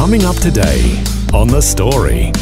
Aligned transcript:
Coming 0.00 0.24
up 0.24 0.36
today 0.36 1.04
on 1.34 1.46
The 1.46 1.60
Story. 1.60 2.32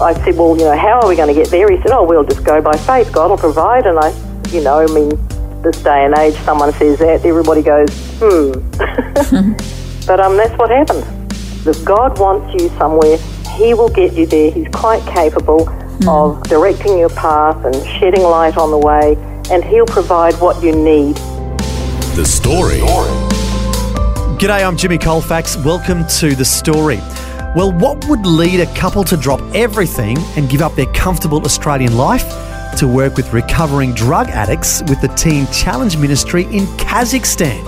I 0.00 0.14
said, 0.24 0.34
well, 0.34 0.56
you 0.56 0.64
know, 0.64 0.74
how 0.74 1.02
are 1.02 1.08
we 1.10 1.14
going 1.14 1.28
to 1.28 1.34
get 1.34 1.50
there? 1.50 1.70
He 1.70 1.76
said, 1.82 1.90
oh, 1.90 2.02
we'll 2.02 2.24
just 2.24 2.42
go 2.42 2.62
by 2.62 2.72
faith. 2.72 3.12
God 3.12 3.28
will 3.28 3.36
provide. 3.36 3.84
And 3.84 3.98
I, 3.98 4.08
you 4.48 4.62
know, 4.62 4.78
I 4.78 4.86
mean, 4.86 5.10
this 5.60 5.76
day 5.82 6.06
and 6.06 6.16
age, 6.16 6.34
someone 6.36 6.72
says 6.72 6.98
that, 7.00 7.22
everybody 7.26 7.60
goes, 7.60 7.90
hmm. 8.18 8.52
but 10.06 10.20
um, 10.20 10.38
that's 10.38 10.58
what 10.58 10.70
happened. 10.70 11.04
If 11.66 11.84
God 11.84 12.18
wants 12.18 12.54
you 12.54 12.70
somewhere, 12.78 13.18
He 13.58 13.74
will 13.74 13.90
get 13.90 14.14
you 14.14 14.24
there. 14.24 14.50
He's 14.50 14.68
quite 14.68 15.06
capable 15.06 15.68
of 16.08 16.42
directing 16.44 16.98
your 16.98 17.10
path 17.10 17.62
and 17.66 17.74
shedding 18.00 18.22
light 18.22 18.56
on 18.56 18.70
the 18.70 18.78
way, 18.78 19.16
and 19.50 19.62
He'll 19.62 19.84
provide 19.84 20.32
what 20.40 20.62
you 20.62 20.72
need. 20.72 21.16
The 22.16 22.24
Story. 22.24 22.80
G'day, 24.36 24.68
I'm 24.68 24.76
Jimmy 24.76 24.98
Colfax. 24.98 25.56
Welcome 25.56 26.06
to 26.18 26.34
The 26.34 26.44
Story. 26.44 26.98
Well, 27.56 27.72
what 27.72 28.04
would 28.04 28.26
lead 28.26 28.60
a 28.60 28.66
couple 28.74 29.02
to 29.04 29.16
drop 29.16 29.40
everything 29.54 30.18
and 30.36 30.46
give 30.50 30.60
up 30.60 30.74
their 30.74 30.92
comfortable 30.92 31.42
Australian 31.46 31.96
life 31.96 32.28
to 32.76 32.86
work 32.86 33.16
with 33.16 33.32
recovering 33.32 33.94
drug 33.94 34.28
addicts 34.28 34.82
with 34.88 35.00
the 35.00 35.08
Teen 35.08 35.46
Challenge 35.46 35.96
Ministry 35.96 36.42
in 36.44 36.66
Kazakhstan? 36.76 37.64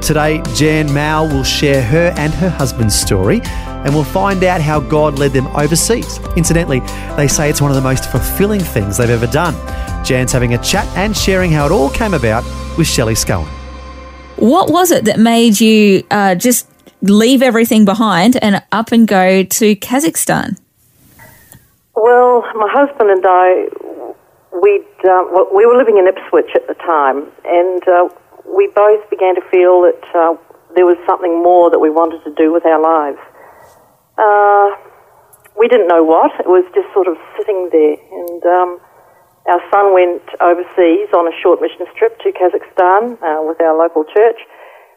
Today, 0.00 0.40
Jan 0.54 0.90
Mau 0.94 1.28
will 1.28 1.44
share 1.44 1.82
her 1.82 2.14
and 2.16 2.32
her 2.32 2.48
husband's 2.48 2.98
story, 2.98 3.42
and 3.44 3.94
we'll 3.94 4.02
find 4.02 4.42
out 4.44 4.62
how 4.62 4.80
God 4.80 5.18
led 5.18 5.32
them 5.32 5.46
overseas. 5.48 6.20
Incidentally, 6.36 6.80
they 7.18 7.28
say 7.28 7.50
it's 7.50 7.60
one 7.60 7.70
of 7.70 7.76
the 7.76 7.82
most 7.82 8.10
fulfilling 8.10 8.60
things 8.60 8.96
they've 8.96 9.10
ever 9.10 9.26
done. 9.26 9.54
Jan's 10.06 10.32
having 10.32 10.54
a 10.54 10.58
chat 10.58 10.86
and 10.96 11.14
sharing 11.14 11.50
how 11.50 11.66
it 11.66 11.70
all 11.70 11.90
came 11.90 12.14
about 12.14 12.44
with 12.78 12.86
Shelley 12.86 13.12
Scowen. 13.12 13.46
What 14.38 14.70
was 14.70 14.92
it 14.92 15.04
that 15.06 15.18
made 15.18 15.60
you 15.60 16.06
uh, 16.12 16.36
just 16.36 16.70
leave 17.02 17.42
everything 17.42 17.84
behind 17.84 18.36
and 18.40 18.62
up 18.70 18.92
and 18.92 19.06
go 19.06 19.42
to 19.42 19.76
Kazakhstan? 19.76 20.56
Well, 21.96 22.42
my 22.54 22.70
husband 22.70 23.10
and 23.10 23.24
I, 23.26 23.66
we'd, 24.62 24.86
uh, 25.02 25.26
well, 25.34 25.48
we 25.52 25.66
were 25.66 25.76
living 25.76 25.98
in 25.98 26.06
Ipswich 26.06 26.54
at 26.54 26.68
the 26.68 26.74
time, 26.74 27.26
and 27.44 27.82
uh, 27.88 28.08
we 28.46 28.68
both 28.68 29.10
began 29.10 29.34
to 29.34 29.42
feel 29.50 29.82
that 29.82 30.02
uh, 30.14 30.36
there 30.76 30.86
was 30.86 30.96
something 31.04 31.42
more 31.42 31.68
that 31.70 31.80
we 31.80 31.90
wanted 31.90 32.22
to 32.22 32.32
do 32.34 32.52
with 32.52 32.64
our 32.64 32.78
lives. 32.78 33.18
Uh, 34.16 34.70
we 35.58 35.66
didn't 35.66 35.88
know 35.88 36.04
what. 36.04 36.30
It 36.38 36.46
was 36.46 36.64
just 36.74 36.86
sort 36.94 37.08
of 37.08 37.16
sitting 37.36 37.70
there, 37.72 37.98
and 37.98 38.42
um, 38.46 38.80
our 39.48 39.62
son 39.72 39.96
went 39.96 40.22
overseas 40.40 41.08
on 41.16 41.24
a 41.24 41.34
short 41.40 41.60
mission 41.60 41.88
trip 41.96 42.20
to 42.20 42.28
Kazakhstan 42.36 43.16
uh, 43.24 43.40
with 43.42 43.60
our 43.60 43.76
local 43.76 44.04
church, 44.04 44.40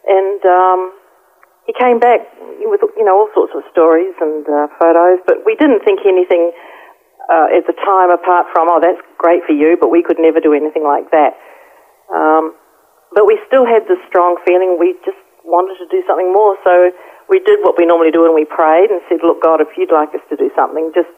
and 0.06 0.40
um, 0.44 0.92
he 1.66 1.72
came 1.72 1.98
back 1.98 2.20
with 2.60 2.80
you 2.96 3.04
know 3.04 3.16
all 3.16 3.30
sorts 3.34 3.52
of 3.56 3.64
stories 3.72 4.14
and 4.20 4.44
uh, 4.46 4.68
photos, 4.78 5.18
but 5.26 5.40
we 5.46 5.56
didn't 5.56 5.80
think 5.84 6.04
anything 6.04 6.52
uh, 7.32 7.48
at 7.56 7.64
the 7.66 7.76
time 7.80 8.12
apart 8.12 8.46
from 8.52 8.68
oh 8.68 8.80
that's 8.80 9.00
great 9.18 9.42
for 9.48 9.56
you, 9.56 9.76
but 9.80 9.88
we 9.88 10.02
could 10.02 10.20
never 10.20 10.40
do 10.40 10.52
anything 10.52 10.84
like 10.84 11.10
that. 11.10 11.32
Um, 12.12 12.54
but 13.14 13.26
we 13.26 13.40
still 13.46 13.64
had 13.64 13.88
this 13.88 14.00
strong 14.08 14.36
feeling 14.44 14.76
we 14.80 14.96
just 15.04 15.20
wanted 15.44 15.76
to 15.80 15.88
do 15.88 16.04
something 16.06 16.32
more, 16.32 16.56
so 16.64 16.92
we 17.28 17.40
did 17.40 17.60
what 17.64 17.78
we 17.78 17.86
normally 17.86 18.10
do 18.10 18.24
and 18.28 18.34
we 18.34 18.44
prayed 18.44 18.90
and 18.90 19.00
said, 19.08 19.24
look 19.24 19.42
God, 19.42 19.60
if 19.60 19.68
you'd 19.76 19.92
like 19.92 20.12
us 20.12 20.20
to 20.28 20.36
do 20.36 20.50
something, 20.56 20.92
just 20.94 21.10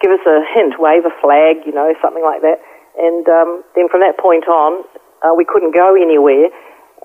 give 0.00 0.12
us 0.12 0.22
a 0.26 0.44
hint, 0.54 0.78
wave 0.78 1.02
a 1.02 1.14
flag, 1.20 1.64
you 1.64 1.72
know, 1.72 1.90
something 2.02 2.22
like 2.22 2.42
that. 2.42 2.60
And 2.96 3.28
um, 3.28 3.62
then 3.74 3.88
from 3.88 4.00
that 4.00 4.18
point 4.18 4.48
on, 4.48 4.84
uh, 5.22 5.34
we 5.34 5.44
couldn't 5.44 5.74
go 5.74 5.94
anywhere 5.94 6.48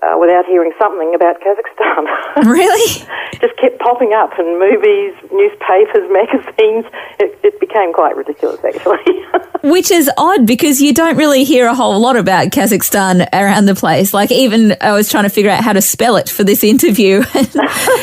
uh, 0.02 0.16
without 0.18 0.44
hearing 0.46 0.72
something 0.78 1.14
about 1.14 1.36
Kazakhstan. 1.40 2.06
Really? 2.52 3.06
Just 3.40 3.56
kept 3.56 3.78
popping 3.78 4.12
up 4.14 4.30
in 4.38 4.58
movies, 4.58 5.14
newspapers, 5.32 6.10
magazines. 6.10 6.84
It, 7.18 7.38
it 7.42 7.60
became 7.60 7.92
quite 7.92 8.16
ridiculous, 8.16 8.62
actually. 8.64 9.24
Which 9.70 9.90
is 9.90 10.10
odd 10.18 10.46
because 10.46 10.82
you 10.82 10.92
don't 10.92 11.16
really 11.16 11.44
hear 11.44 11.66
a 11.66 11.74
whole 11.74 12.00
lot 12.00 12.16
about 12.16 12.48
Kazakhstan 12.48 13.28
around 13.32 13.66
the 13.66 13.74
place. 13.74 14.12
Like 14.12 14.32
even 14.32 14.76
I 14.80 14.92
was 14.92 15.10
trying 15.10 15.24
to 15.24 15.30
figure 15.30 15.50
out 15.50 15.62
how 15.62 15.72
to 15.72 15.80
spell 15.80 16.16
it 16.16 16.28
for 16.28 16.42
this 16.42 16.64
interview. 16.64 17.22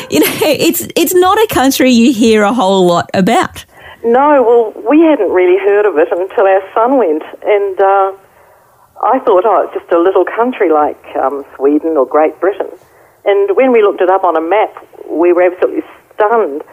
you 0.09 0.19
know, 0.19 0.35
it's 0.41 0.87
it's 0.95 1.13
not 1.13 1.37
a 1.37 1.47
country 1.53 1.91
you 1.91 2.13
hear 2.13 2.43
a 2.43 2.53
whole 2.53 2.85
lot 2.85 3.09
about. 3.13 3.65
No, 4.03 4.43
well, 4.43 4.89
we 4.89 5.01
hadn't 5.01 5.31
really 5.31 5.57
heard 5.59 5.85
of 5.85 5.97
it 5.97 6.07
until 6.11 6.45
our 6.45 6.63
son 6.73 6.97
went, 6.97 7.23
and 7.43 7.79
uh, 7.81 8.11
I 9.03 9.19
thought, 9.19 9.45
oh, 9.45 9.63
it's 9.63 9.73
just 9.73 9.91
a 9.91 9.99
little 9.99 10.25
country 10.25 10.71
like 10.71 11.03
um, 11.15 11.45
Sweden 11.55 11.97
or 11.97 12.05
Great 12.05 12.39
Britain. 12.39 12.69
And 13.25 13.55
when 13.55 13.71
we 13.71 13.81
looked 13.81 14.01
it 14.01 14.09
up 14.09 14.23
on 14.23 14.37
a 14.37 14.41
map, 14.41 14.73
we 15.09 15.33
were 15.33 15.43
absolutely 15.43 15.83
stunned 16.15 16.63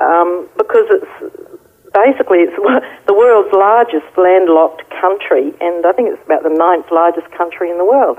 um, 0.00 0.48
because 0.56 0.86
it's 0.90 1.50
basically 1.92 2.38
it's 2.40 2.56
the 3.06 3.14
world's 3.14 3.52
largest 3.52 4.06
landlocked 4.16 4.88
country, 5.00 5.52
and 5.60 5.84
I 5.84 5.92
think 5.92 6.10
it's 6.10 6.24
about 6.24 6.42
the 6.42 6.50
ninth 6.50 6.86
largest 6.90 7.30
country 7.32 7.70
in 7.70 7.78
the 7.78 7.84
world. 7.84 8.18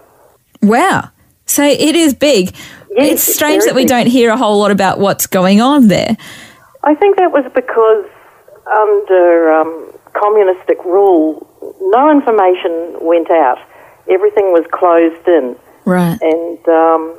Wow. 0.62 1.10
So 1.46 1.64
it 1.64 1.96
is 1.96 2.14
big. 2.14 2.56
Yes, 2.92 3.14
it's 3.14 3.36
strange 3.36 3.66
that 3.66 3.76
we 3.76 3.82
big. 3.82 3.90
don't 3.90 4.08
hear 4.08 4.32
a 4.32 4.38
whole 4.38 4.60
lot 4.60 4.72
about 4.72 5.00
what's 5.00 5.28
going 5.28 5.62
on 5.62 5.88
there. 5.88 6.16
I 6.84 6.96
think 6.96 7.18
that 7.18 7.32
was 7.32 7.44
because 7.54 8.06
under 8.72 9.52
um, 9.54 9.94
communistic 10.14 10.84
rule, 10.86 11.48
no 11.82 12.10
information 12.10 12.98
went 13.02 13.30
out. 13.32 13.60
Everything 14.10 14.52
was 14.52 14.66
closed 14.72 15.28
in. 15.28 15.56
Right. 15.84 16.22
and 16.22 16.60
um, 16.70 17.18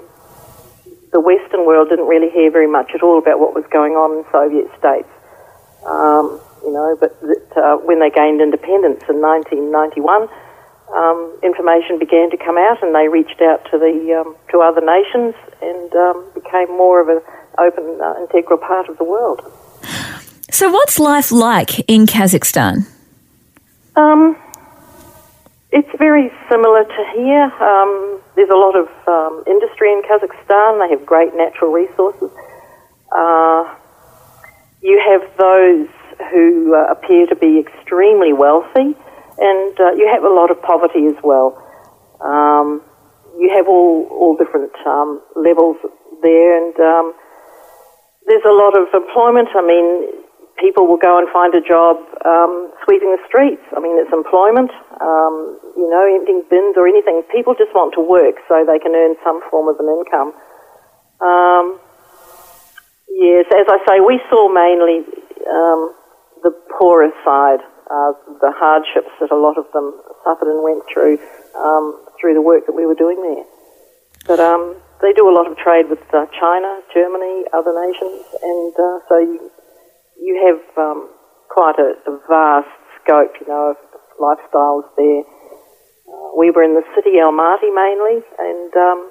the 1.12 1.20
Western 1.20 1.66
world 1.66 1.90
didn't 1.90 2.06
really 2.06 2.30
hear 2.30 2.50
very 2.50 2.68
much 2.68 2.92
at 2.94 3.02
all 3.02 3.18
about 3.18 3.38
what 3.38 3.54
was 3.54 3.64
going 3.70 3.92
on 3.92 4.18
in 4.18 4.24
Soviet 4.32 4.70
states. 4.78 5.08
Um, 5.84 6.40
you 6.64 6.72
know, 6.72 6.96
but 6.98 7.20
that, 7.20 7.56
uh, 7.56 7.76
when 7.84 8.00
they 8.00 8.08
gained 8.08 8.40
independence 8.40 9.02
in 9.10 9.20
1991, 9.20 10.28
um, 10.94 11.19
information 11.42 11.98
began 11.98 12.30
to 12.30 12.36
come 12.36 12.56
out, 12.56 12.82
and 12.82 12.94
they 12.94 13.08
reached 13.08 13.40
out 13.42 13.64
to 13.70 13.78
the 13.78 13.92
um, 14.14 14.36
to 14.50 14.60
other 14.60 14.80
nations 14.80 15.34
and 15.60 15.90
um, 15.94 16.24
became 16.34 16.69
more 16.70 17.00
of 17.00 17.08
an 17.08 17.20
open, 17.58 17.98
uh, 18.00 18.14
integral 18.20 18.58
part 18.58 18.88
of 18.88 18.96
the 18.98 19.04
world. 19.04 19.42
So 20.52 20.70
what's 20.70 20.98
life 20.98 21.32
like 21.32 21.78
in 21.88 22.04
Kazakhstan? 22.04 22.86
Um, 23.96 24.36
it's 25.70 25.88
very 25.96 26.30
similar 26.50 26.84
to 26.84 27.12
here. 27.14 27.44
Um, 27.58 28.20
there's 28.36 28.50
a 28.50 28.60
lot 28.60 28.76
of 28.76 28.86
um, 29.08 29.42
industry 29.46 29.90
in 29.90 30.02
Kazakhstan. 30.02 30.78
They 30.78 30.90
have 30.90 31.06
great 31.06 31.34
natural 31.34 31.72
resources. 31.72 32.30
Uh, 33.16 33.64
you 34.82 35.00
have 35.00 35.22
those 35.38 35.88
who 36.30 36.76
uh, 36.76 36.92
appear 36.92 37.26
to 37.28 37.36
be 37.36 37.58
extremely 37.58 38.34
wealthy, 38.34 38.94
and 39.38 39.80
uh, 39.80 39.92
you 39.92 40.06
have 40.12 40.22
a 40.22 40.28
lot 40.28 40.50
of 40.50 40.60
poverty 40.60 41.06
as 41.06 41.16
well. 41.24 41.56
Um, 42.20 42.82
you 43.38 43.48
have 43.56 43.66
all 43.69 44.06
all 44.10 44.36
different 44.36 44.72
um, 44.84 45.22
levels 45.34 45.78
there, 46.20 46.58
and 46.62 46.78
um, 46.78 47.14
there's 48.26 48.44
a 48.44 48.52
lot 48.52 48.76
of 48.76 48.92
employment. 48.92 49.48
I 49.56 49.62
mean, 49.66 50.21
people 50.62 50.87
will 50.87 51.03
go 51.03 51.19
and 51.19 51.26
find 51.35 51.50
a 51.59 51.61
job 51.61 51.99
um, 52.23 52.70
sweeping 52.87 53.11
the 53.11 53.19
streets. 53.26 53.67
I 53.75 53.82
mean, 53.82 53.99
it's 53.99 54.14
employment. 54.14 54.70
Um, 55.03 55.59
you 55.75 55.91
know, 55.91 56.06
emptying 56.06 56.47
bins 56.47 56.79
or 56.79 56.87
anything. 56.87 57.26
People 57.35 57.59
just 57.59 57.75
want 57.75 57.93
to 57.99 58.00
work 58.00 58.38
so 58.47 58.62
they 58.62 58.79
can 58.79 58.94
earn 58.94 59.19
some 59.26 59.43
form 59.50 59.67
of 59.67 59.82
an 59.82 59.91
income. 59.91 60.31
Um, 61.19 61.82
yes, 63.11 63.50
as 63.50 63.67
I 63.67 63.79
say, 63.88 63.97
we 63.99 64.23
saw 64.31 64.47
mainly 64.47 65.03
um, 65.50 65.91
the 66.47 66.55
poorer 66.79 67.11
side, 67.26 67.61
uh, 67.91 68.12
the 68.38 68.55
hardships 68.55 69.11
that 69.19 69.35
a 69.35 69.38
lot 69.38 69.59
of 69.59 69.67
them 69.75 69.91
suffered 70.23 70.50
and 70.50 70.62
went 70.62 70.87
through 70.87 71.19
um, 71.59 71.99
through 72.20 72.35
the 72.35 72.43
work 72.43 72.67
that 72.67 72.73
we 72.73 72.87
were 72.87 72.94
doing 72.94 73.19
there. 73.20 73.44
But 74.26 74.38
um, 74.38 74.76
they 75.03 75.12
do 75.12 75.29
a 75.29 75.35
lot 75.35 75.50
of 75.50 75.59
trade 75.59 75.91
with 75.91 76.03
uh, 76.14 76.26
China, 76.38 76.81
Germany, 76.94 77.44
other 77.53 77.75
nations, 77.75 78.23
and 78.43 78.73
uh, 78.79 78.99
so 79.09 79.19
you, 79.19 79.50
you 80.22 80.38
have 80.38 80.62
um, 80.78 81.10
quite 81.50 81.76
a, 81.82 81.98
a 82.06 82.14
vast 82.30 82.70
scope, 83.02 83.34
you 83.42 83.46
know, 83.50 83.74
of 83.74 83.78
lifestyles 84.22 84.86
there. 84.94 85.26
Uh, 86.06 86.38
we 86.38 86.54
were 86.54 86.62
in 86.62 86.78
the 86.78 86.86
city 86.94 87.19
Almaty 87.19 87.74
mainly, 87.74 88.22
and 88.38 88.70
um, 88.78 89.10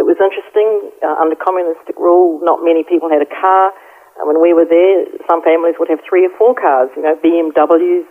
it 0.00 0.08
was 0.08 0.16
interesting. 0.16 0.96
Uh, 1.04 1.20
under 1.20 1.36
communistic 1.36 1.96
rule, 2.00 2.40
not 2.42 2.64
many 2.64 2.84
people 2.88 3.12
had 3.12 3.20
a 3.20 3.28
car. 3.28 3.72
And 4.16 4.24
when 4.24 4.40
we 4.40 4.56
were 4.56 4.64
there, 4.64 5.04
some 5.28 5.44
families 5.44 5.76
would 5.78 5.92
have 5.92 6.00
three 6.08 6.24
or 6.24 6.32
four 6.40 6.56
cars, 6.56 6.88
you 6.96 7.02
know, 7.02 7.20
BMWs 7.20 8.08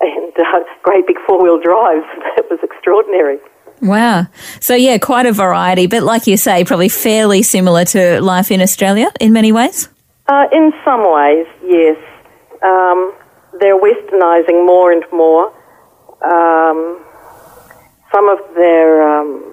and 0.00 0.32
uh, 0.38 0.62
great 0.82 1.06
big 1.06 1.16
four 1.26 1.42
wheel 1.42 1.58
drives. 1.58 2.06
It 2.38 2.46
was 2.50 2.58
extraordinary. 2.62 3.38
Wow. 3.80 4.26
So, 4.60 4.74
yeah, 4.74 4.98
quite 4.98 5.26
a 5.26 5.32
variety, 5.32 5.86
but 5.86 6.02
like 6.02 6.26
you 6.26 6.36
say, 6.36 6.64
probably 6.64 6.88
fairly 6.88 7.42
similar 7.42 7.84
to 7.86 8.20
life 8.20 8.50
in 8.50 8.60
Australia 8.60 9.10
in 9.20 9.32
many 9.32 9.50
ways. 9.50 9.88
Uh, 10.26 10.46
in 10.52 10.72
some 10.84 11.04
ways, 11.04 11.46
yes. 11.64 11.98
Um, 12.62 13.12
they're 13.60 13.78
westernising 13.78 14.64
more 14.66 14.90
and 14.90 15.04
more. 15.12 15.52
Um, 16.24 17.04
some 18.10 18.28
of 18.30 18.38
their, 18.54 19.02
um, 19.02 19.52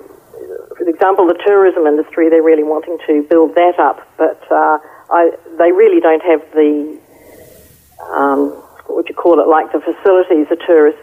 for 0.77 0.87
example, 0.87 1.27
the 1.27 1.37
tourism 1.45 1.85
industry, 1.87 2.29
they're 2.29 2.41
really 2.41 2.63
wanting 2.63 2.97
to 3.07 3.27
build 3.29 3.53
that 3.55 3.79
up, 3.79 4.07
but 4.17 4.41
uh, 4.49 4.77
I, 5.11 5.31
they 5.57 5.71
really 5.73 5.99
don't 5.99 6.23
have 6.23 6.41
the, 6.53 6.97
um, 8.15 8.51
what 8.87 8.95
would 8.95 9.09
you 9.09 9.15
call 9.15 9.41
it, 9.41 9.47
like 9.47 9.73
the 9.73 9.81
facilities, 9.81 10.47
the 10.49 10.61
tourist 10.65 10.99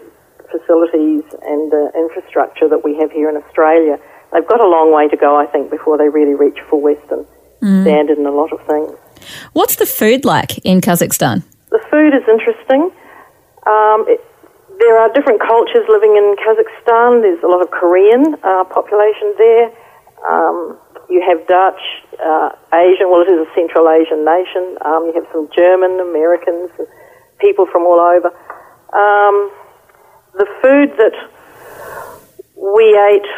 facilities 0.51 1.25
and 1.45 1.71
the 1.71 1.93
infrastructure 1.95 2.69
that 2.69 2.83
we 2.83 2.97
have 2.97 3.13
here 3.13 3.29
in 3.29 3.37
Australia. 3.37 3.99
They've 4.33 4.47
got 4.49 4.61
a 4.61 4.67
long 4.67 4.95
way 4.95 5.09
to 5.09 5.17
go, 5.17 5.37
I 5.37 5.45
think, 5.47 5.71
before 5.71 5.99
they 5.99 6.09
really 6.09 6.35
reach 6.35 6.59
full 6.71 6.81
Western 6.81 7.27
standard 7.83 8.19
in 8.19 8.25
a 8.25 8.31
lot 8.31 8.53
of 8.53 8.65
things. 8.67 8.97
What's 9.53 9.77
the 9.77 9.87
food 9.87 10.25
like 10.25 10.59
in 10.65 10.81
Kazakhstan? 10.81 11.43
The 11.71 11.81
food 11.91 12.15
is 12.15 12.23
interesting. 12.29 12.91
Um, 13.67 14.05
it, 14.09 14.25
there 14.79 14.99
are 14.99 15.13
different 15.13 15.41
cultures 15.41 15.85
living 15.89 16.17
in 16.17 16.37
Kazakhstan. 16.39 17.23
There's 17.23 17.43
a 17.43 17.49
lot 17.49 17.63
of 17.63 17.71
Korean 17.71 18.37
uh, 18.43 18.65
population 18.65 19.35
there. 19.37 19.71
Um, 20.27 20.79
you 21.11 21.23
have 21.27 21.47
Dutch, 21.47 21.81
uh, 22.23 22.51
Asian. 22.73 23.11
Well, 23.11 23.23
it 23.23 23.31
is 23.31 23.47
a 23.47 23.51
Central 23.55 23.89
Asian 23.89 24.25
nation. 24.25 24.79
Um, 24.85 25.07
you 25.07 25.13
have 25.15 25.27
some 25.33 25.49
German, 25.55 26.01
Americans, 26.01 26.71
people 27.41 27.67
from 27.67 27.83
all 27.83 27.99
over. 27.99 28.29
Um, 28.93 29.51
the 30.35 30.47
food 30.63 30.93
that 30.99 31.17
we 32.57 32.97
ate, 32.97 33.29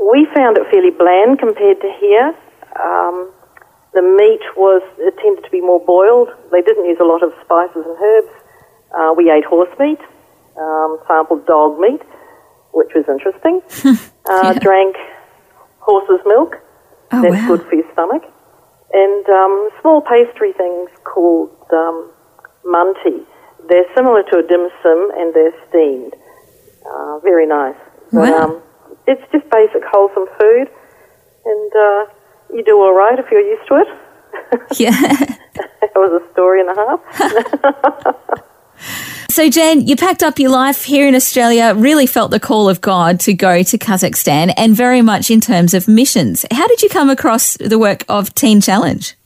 we 0.00 0.26
found 0.34 0.56
it 0.56 0.66
fairly 0.70 0.90
bland 0.90 1.38
compared 1.38 1.80
to 1.80 1.92
here. 2.00 2.34
Um, 2.80 3.30
the 3.94 4.02
meat 4.02 4.42
was 4.56 4.82
it 4.98 5.14
tended 5.22 5.44
to 5.44 5.50
be 5.50 5.60
more 5.60 5.80
boiled. 5.84 6.28
They 6.52 6.62
didn't 6.62 6.84
use 6.86 6.98
a 7.00 7.04
lot 7.04 7.22
of 7.22 7.32
spices 7.44 7.84
and 7.86 7.96
herbs. 7.98 8.32
Uh, 8.96 9.14
we 9.16 9.30
ate 9.30 9.44
horse 9.44 9.70
meat, 9.78 9.98
um, 10.58 10.98
sampled 11.06 11.46
dog 11.46 11.78
meat, 11.80 12.02
which 12.72 12.90
was 12.94 13.04
interesting. 13.08 13.62
uh, 14.30 14.52
Drank 14.54 14.96
horse's 15.78 16.20
milk. 16.26 16.56
Oh, 17.12 17.22
That's 17.22 17.34
wow. 17.34 17.48
good 17.56 17.62
for 17.68 17.74
your 17.74 17.92
stomach. 17.92 18.22
And 18.92 19.28
um, 19.28 19.68
small 19.80 20.00
pastry 20.02 20.52
things 20.52 20.90
called 21.04 21.50
um, 21.72 22.10
munti. 22.64 23.24
They're 23.68 23.86
similar 23.94 24.22
to 24.30 24.38
a 24.38 24.42
dim 24.42 24.68
sum 24.82 25.10
and 25.16 25.34
they're 25.34 25.54
steamed. 25.68 26.14
Uh, 26.86 27.18
very 27.20 27.46
nice. 27.46 27.76
But, 28.12 28.30
Wow. 28.30 28.38
um, 28.44 28.62
it's 29.06 29.22
just 29.32 29.48
basic 29.50 29.82
wholesome 29.90 30.26
food, 30.38 30.68
and 31.44 31.72
uh, 31.76 32.04
you 32.52 32.64
do 32.64 32.78
all 32.80 32.94
right 32.94 33.18
if 33.18 33.30
you're 33.30 33.40
used 33.40 33.68
to 33.68 33.76
it. 33.76 33.88
Yeah. 34.76 34.90
that 35.54 35.94
was 35.94 36.22
a 36.22 36.32
story 36.32 36.60
and 36.60 36.70
a 36.70 36.74
half. 36.74 38.40
So, 39.34 39.50
Jen, 39.50 39.84
you 39.84 39.96
packed 39.96 40.22
up 40.22 40.38
your 40.38 40.50
life 40.50 40.84
here 40.84 41.08
in 41.08 41.14
Australia, 41.16 41.74
really 41.74 42.06
felt 42.06 42.30
the 42.30 42.38
call 42.38 42.68
of 42.68 42.80
God 42.80 43.18
to 43.20 43.34
go 43.34 43.64
to 43.64 43.78
Kazakhstan, 43.78 44.54
and 44.56 44.76
very 44.76 45.02
much 45.02 45.28
in 45.28 45.40
terms 45.40 45.74
of 45.74 45.88
missions. 45.88 46.46
How 46.52 46.68
did 46.68 46.82
you 46.82 46.88
come 46.88 47.10
across 47.10 47.56
the 47.56 47.76
work 47.76 48.04
of 48.08 48.32
Teen 48.36 48.60
Challenge? 48.60 49.16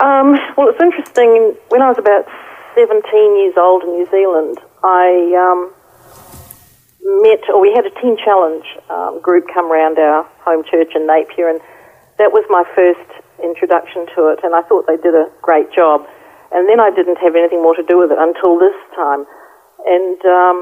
Um, 0.00 0.32
well, 0.56 0.70
it's 0.70 0.80
interesting. 0.80 1.54
When 1.68 1.82
I 1.82 1.90
was 1.90 1.98
about 1.98 2.24
17 2.74 3.36
years 3.36 3.54
old 3.58 3.82
in 3.82 3.90
New 3.90 4.06
Zealand, 4.10 4.58
I 4.82 5.36
um, 5.36 5.70
met, 7.22 7.50
or 7.50 7.60
we 7.60 7.74
had 7.74 7.84
a 7.84 7.90
teen 8.00 8.16
challenge 8.16 8.64
um, 8.88 9.20
group 9.20 9.44
come 9.52 9.70
round 9.70 9.98
our 9.98 10.22
home 10.38 10.64
church 10.64 10.92
in 10.94 11.06
Napier, 11.06 11.50
and 11.50 11.60
that 12.20 12.36
was 12.36 12.44
my 12.52 12.68
first 12.76 13.08
introduction 13.40 14.04
to 14.12 14.28
it, 14.28 14.44
and 14.44 14.52
I 14.52 14.60
thought 14.68 14.84
they 14.84 15.00
did 15.00 15.16
a 15.16 15.32
great 15.40 15.72
job. 15.72 16.04
And 16.52 16.68
then 16.68 16.76
I 16.76 16.92
didn't 16.92 17.16
have 17.24 17.32
anything 17.32 17.64
more 17.64 17.74
to 17.74 17.82
do 17.82 17.96
with 17.96 18.12
it 18.12 18.20
until 18.20 18.60
this 18.60 18.76
time. 18.92 19.24
And 19.88 20.20
um, 20.28 20.58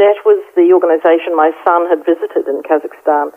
that 0.00 0.16
was 0.24 0.40
the 0.56 0.72
organisation 0.72 1.36
my 1.36 1.52
son 1.60 1.90
had 1.92 2.00
visited 2.08 2.48
in 2.48 2.64
Kazakhstan. 2.64 3.36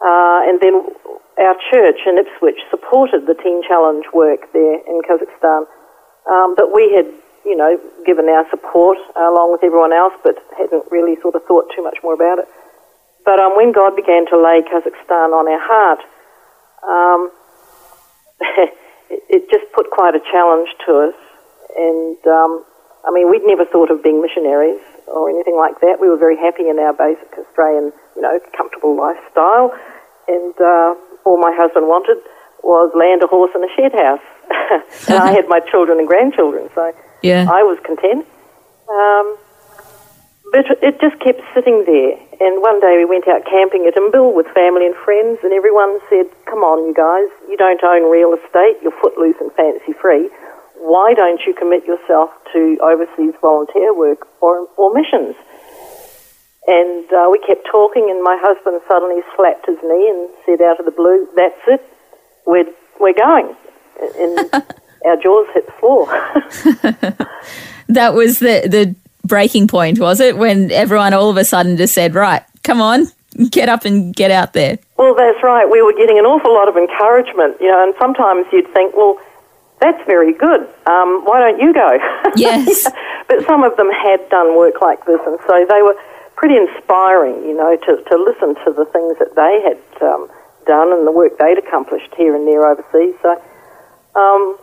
Uh, 0.00 0.40
and 0.48 0.56
then 0.64 0.88
our 1.36 1.56
church 1.68 2.00
in 2.08 2.16
Ipswich 2.16 2.64
supported 2.70 3.28
the 3.28 3.36
Teen 3.36 3.60
Challenge 3.68 4.06
work 4.16 4.48
there 4.56 4.80
in 4.80 5.04
Kazakhstan. 5.04 5.68
Um, 6.30 6.54
but 6.56 6.72
we 6.72 6.94
had, 6.96 7.12
you 7.44 7.56
know, 7.56 7.76
given 8.06 8.24
our 8.32 8.48
support 8.48 8.96
along 9.16 9.52
with 9.52 9.60
everyone 9.64 9.92
else, 9.92 10.14
but 10.24 10.40
hadn't 10.56 10.88
really 10.90 11.20
sort 11.20 11.34
of 11.34 11.44
thought 11.44 11.68
too 11.76 11.82
much 11.82 11.98
more 12.02 12.14
about 12.14 12.38
it. 12.38 12.48
But 13.24 13.38
um, 13.40 13.56
when 13.56 13.72
God 13.72 13.96
began 13.96 14.26
to 14.28 14.36
lay 14.36 14.62
Kazakhstan 14.62 15.32
on 15.32 15.46
our 15.48 15.60
heart, 15.60 16.00
um, 16.82 17.30
it, 19.10 19.22
it 19.28 19.50
just 19.50 19.70
put 19.72 19.90
quite 19.90 20.14
a 20.14 20.20
challenge 20.32 20.68
to 20.86 21.10
us. 21.10 21.14
And 21.76 22.18
um, 22.26 22.64
I 23.06 23.10
mean, 23.12 23.30
we'd 23.30 23.44
never 23.44 23.64
thought 23.64 23.90
of 23.90 24.02
being 24.02 24.20
missionaries 24.20 24.80
or 25.06 25.28
anything 25.28 25.56
like 25.56 25.80
that. 25.80 25.98
We 26.00 26.08
were 26.08 26.16
very 26.16 26.36
happy 26.36 26.68
in 26.68 26.78
our 26.78 26.92
basic 26.92 27.28
Australian, 27.38 27.92
you 28.16 28.22
know, 28.22 28.40
comfortable 28.56 28.96
lifestyle. 28.96 29.74
And 30.28 30.54
uh, 30.60 30.94
all 31.24 31.38
my 31.40 31.52
husband 31.54 31.86
wanted 31.86 32.18
was 32.62 32.92
land, 32.94 33.22
a 33.22 33.26
horse, 33.26 33.50
and 33.54 33.64
a 33.64 33.72
shed 33.74 33.92
house. 33.92 34.24
and 35.08 35.18
I 35.18 35.32
had 35.32 35.48
my 35.48 35.60
children 35.60 35.98
and 35.98 36.06
grandchildren, 36.06 36.68
so 36.74 36.92
Yeah. 37.22 37.46
I 37.50 37.62
was 37.62 37.78
content. 37.84 38.26
Um, 38.88 39.36
but 40.52 40.66
it 40.82 41.00
just 41.00 41.18
kept 41.20 41.40
sitting 41.54 41.84
there. 41.86 42.18
And 42.40 42.62
one 42.62 42.80
day 42.80 42.98
we 42.98 43.04
went 43.04 43.28
out 43.28 43.44
camping 43.44 43.86
at 43.86 43.94
Imbil 43.94 44.34
with 44.34 44.46
family 44.54 44.86
and 44.86 44.94
friends, 44.96 45.38
and 45.42 45.52
everyone 45.52 45.98
said, 46.08 46.26
Come 46.46 46.60
on, 46.66 46.86
you 46.86 46.94
guys, 46.94 47.28
you 47.48 47.56
don't 47.56 47.82
own 47.82 48.10
real 48.10 48.34
estate, 48.34 48.78
you're 48.82 48.94
footloose 49.00 49.36
and 49.40 49.52
fancy 49.52 49.92
free. 49.92 50.30
Why 50.80 51.14
don't 51.14 51.40
you 51.46 51.54
commit 51.54 51.84
yourself 51.84 52.30
to 52.52 52.78
overseas 52.82 53.34
volunteer 53.40 53.94
work 53.94 54.26
or, 54.40 54.66
or 54.76 54.92
missions? 54.94 55.36
And 56.66 57.06
uh, 57.12 57.28
we 57.30 57.38
kept 57.46 57.66
talking, 57.70 58.08
and 58.10 58.22
my 58.22 58.38
husband 58.40 58.80
suddenly 58.88 59.22
slapped 59.36 59.66
his 59.66 59.78
knee 59.82 60.08
and 60.08 60.28
said 60.46 60.64
out 60.64 60.80
of 60.80 60.86
the 60.86 60.92
blue, 60.92 61.28
That's 61.36 61.60
it, 61.68 61.82
we're, 62.46 62.72
we're 62.98 63.14
going. 63.14 63.54
And 64.18 64.50
our 65.04 65.16
jaws 65.16 65.46
hit 65.54 65.66
the 65.66 65.76
floor. 65.78 66.08
That 67.90 68.14
was 68.14 68.38
the, 68.38 68.62
the 68.70 68.94
breaking 69.30 69.68
point, 69.68 69.98
was 69.98 70.20
it? 70.20 70.36
When 70.36 70.70
everyone 70.72 71.14
all 71.14 71.30
of 71.30 71.38
a 71.38 71.44
sudden 71.44 71.78
just 71.78 71.94
said, 71.94 72.14
right, 72.14 72.42
come 72.64 72.82
on, 72.82 73.06
get 73.48 73.70
up 73.70 73.86
and 73.86 74.14
get 74.14 74.30
out 74.30 74.52
there. 74.52 74.78
Well, 74.98 75.14
that's 75.14 75.42
right. 75.42 75.64
We 75.70 75.80
were 75.80 75.94
getting 75.94 76.18
an 76.18 76.26
awful 76.26 76.52
lot 76.52 76.68
of 76.68 76.76
encouragement, 76.76 77.56
you 77.60 77.68
know, 77.68 77.82
and 77.82 77.94
sometimes 77.98 78.46
you'd 78.52 78.68
think, 78.74 78.94
well, 78.94 79.18
that's 79.80 80.04
very 80.04 80.34
good. 80.34 80.60
Um, 80.84 81.24
why 81.24 81.40
don't 81.40 81.58
you 81.58 81.72
go? 81.72 81.96
Yes. 82.36 82.86
but 83.28 83.44
some 83.46 83.64
of 83.64 83.76
them 83.76 83.90
had 83.90 84.20
done 84.28 84.56
work 84.56 84.82
like 84.82 85.04
this, 85.06 85.20
and 85.26 85.38
so 85.46 85.66
they 85.68 85.82
were 85.82 85.96
pretty 86.36 86.56
inspiring, 86.56 87.42
you 87.42 87.56
know, 87.56 87.76
to, 87.76 88.02
to 88.02 88.16
listen 88.16 88.54
to 88.64 88.72
the 88.72 88.84
things 88.92 89.18
that 89.18 89.34
they 89.34 89.60
had 89.62 89.80
um, 90.02 90.28
done 90.66 90.92
and 90.92 91.06
the 91.06 91.12
work 91.12 91.38
they'd 91.38 91.58
accomplished 91.58 92.12
here 92.16 92.34
and 92.36 92.46
there 92.46 92.66
overseas. 92.66 93.14
So, 93.22 93.32
um, 94.14 94.56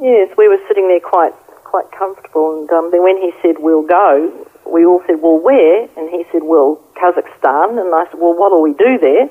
yes, 0.00 0.34
we 0.36 0.48
were 0.48 0.58
sitting 0.68 0.88
there 0.88 1.00
quite 1.00 1.32
quite 1.76 1.92
comfortable, 1.92 2.58
and 2.58 2.70
um, 2.72 2.90
then 2.90 3.02
when 3.02 3.18
he 3.18 3.32
said 3.42 3.56
we'll 3.58 3.86
go, 3.86 4.32
we 4.64 4.84
all 4.84 5.02
said, 5.06 5.20
well, 5.20 5.38
where? 5.38 5.82
And 5.96 6.08
he 6.08 6.24
said, 6.32 6.42
well, 6.42 6.82
Kazakhstan. 6.96 7.78
And 7.78 7.94
I 7.94 8.04
said, 8.10 8.18
well, 8.18 8.34
what'll 8.34 8.62
we 8.62 8.72
do 8.72 8.98
there? 8.98 9.28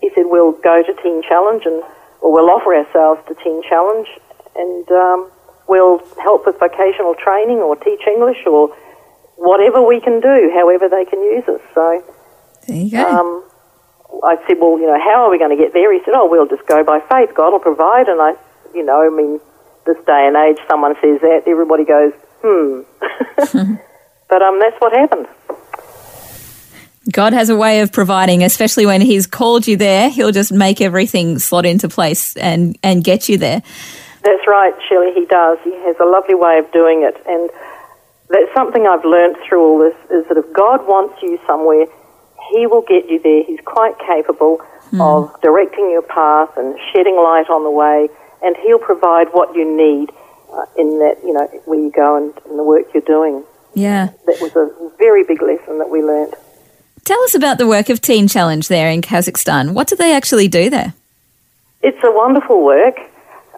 He 0.00 0.10
said, 0.14 0.24
we'll 0.26 0.52
go 0.52 0.82
to 0.82 0.92
Teen 1.02 1.22
Challenge 1.22 1.62
and 1.66 1.82
or 2.20 2.32
we'll 2.32 2.50
offer 2.50 2.74
ourselves 2.74 3.20
to 3.28 3.34
Teen 3.44 3.62
Challenge 3.68 4.08
and 4.56 4.90
um, 4.90 5.30
we'll 5.68 6.00
help 6.22 6.46
with 6.46 6.58
vocational 6.58 7.14
training 7.14 7.58
or 7.58 7.76
teach 7.76 8.00
English 8.06 8.38
or 8.46 8.68
whatever 9.36 9.82
we 9.82 10.00
can 10.00 10.20
do, 10.20 10.50
however 10.54 10.88
they 10.88 11.04
can 11.04 11.20
use 11.20 11.44
us. 11.48 11.60
So 11.74 12.02
There 12.66 12.76
you 12.76 12.90
go. 12.90 13.04
um, 13.04 13.44
I 14.24 14.36
said, 14.46 14.56
well, 14.58 14.80
you 14.80 14.86
know, 14.86 14.98
how 14.98 15.26
are 15.26 15.30
we 15.30 15.38
going 15.38 15.56
to 15.56 15.62
get 15.62 15.74
there? 15.74 15.92
He 15.92 16.00
said, 16.04 16.14
oh, 16.16 16.28
we'll 16.28 16.48
just 16.48 16.66
go 16.66 16.82
by 16.82 17.00
faith. 17.00 17.34
God 17.34 17.52
will 17.52 17.60
provide. 17.60 18.08
And 18.08 18.20
I, 18.20 18.34
you 18.74 18.82
know, 18.82 19.04
I 19.04 19.10
mean, 19.14 19.38
this 19.86 19.96
day 20.06 20.26
and 20.26 20.36
age, 20.36 20.58
someone 20.68 20.94
says 21.00 21.20
that, 21.20 21.42
everybody 21.46 21.84
goes, 21.84 22.12
hmm. 22.42 22.82
but 24.28 24.42
um, 24.42 24.58
that's 24.60 24.76
what 24.80 24.92
happened. 24.92 25.26
God 27.12 27.34
has 27.34 27.50
a 27.50 27.56
way 27.56 27.80
of 27.80 27.92
providing, 27.92 28.42
especially 28.42 28.86
when 28.86 29.00
He's 29.00 29.26
called 29.26 29.66
you 29.66 29.76
there. 29.76 30.08
He'll 30.08 30.32
just 30.32 30.52
make 30.52 30.80
everything 30.80 31.38
slot 31.38 31.66
into 31.66 31.88
place 31.88 32.36
and, 32.36 32.78
and 32.82 33.04
get 33.04 33.28
you 33.28 33.36
there. 33.36 33.62
That's 34.22 34.46
right, 34.48 34.72
Shelley, 34.88 35.12
he 35.14 35.26
does. 35.26 35.58
He 35.64 35.72
has 35.84 35.96
a 36.00 36.06
lovely 36.06 36.34
way 36.34 36.58
of 36.58 36.72
doing 36.72 37.02
it. 37.02 37.14
And 37.26 37.50
that's 38.30 38.52
something 38.54 38.86
I've 38.86 39.04
learned 39.04 39.36
through 39.46 39.62
all 39.62 39.78
this, 39.78 39.94
is 40.10 40.26
that 40.28 40.38
if 40.38 40.50
God 40.54 40.86
wants 40.86 41.22
you 41.22 41.38
somewhere, 41.46 41.86
he 42.52 42.66
will 42.66 42.82
get 42.82 43.10
you 43.10 43.20
there. 43.20 43.44
He's 43.44 43.60
quite 43.66 43.98
capable 43.98 44.60
of 45.00 45.34
directing 45.42 45.90
your 45.90 46.02
path 46.02 46.50
and 46.56 46.78
shedding 46.92 47.16
light 47.16 47.50
on 47.50 47.64
the 47.64 47.70
way 47.70 48.08
and 48.44 48.56
He'll 48.58 48.78
provide 48.78 49.28
what 49.32 49.54
you 49.54 49.64
need 49.64 50.10
uh, 50.52 50.64
in 50.76 50.98
that, 51.00 51.18
you 51.24 51.32
know, 51.32 51.46
where 51.64 51.80
you 51.80 51.90
go 51.90 52.16
and 52.16 52.32
in 52.48 52.56
the 52.56 52.64
work 52.64 52.86
you're 52.94 53.02
doing. 53.02 53.44
Yeah. 53.74 54.10
That 54.26 54.40
was 54.40 54.54
a 54.54 54.70
very 54.98 55.24
big 55.24 55.42
lesson 55.42 55.78
that 55.78 55.90
we 55.90 56.02
learned. 56.02 56.34
Tell 57.04 57.20
us 57.24 57.34
about 57.34 57.58
the 57.58 57.66
work 57.66 57.88
of 57.88 58.00
Teen 58.00 58.28
Challenge 58.28 58.66
there 58.68 58.88
in 58.88 59.02
Kazakhstan. 59.02 59.74
What 59.74 59.88
do 59.88 59.96
they 59.96 60.14
actually 60.14 60.48
do 60.48 60.70
there? 60.70 60.94
It's 61.82 62.02
a 62.02 62.10
wonderful 62.10 62.64
work. 62.64 62.96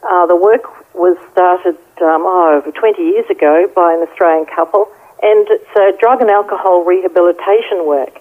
Uh, 0.02 0.26
the 0.26 0.34
work 0.34 0.64
was 0.94 1.16
started 1.30 1.76
um, 2.02 2.24
oh, 2.26 2.58
over 2.58 2.72
20 2.72 3.00
years 3.02 3.28
ago 3.30 3.70
by 3.74 3.92
an 3.94 4.00
Australian 4.08 4.46
couple, 4.46 4.88
and 5.22 5.46
it's 5.48 5.76
a 5.76 5.96
drug 6.00 6.20
and 6.20 6.30
alcohol 6.30 6.84
rehabilitation 6.84 7.86
work. 7.86 8.18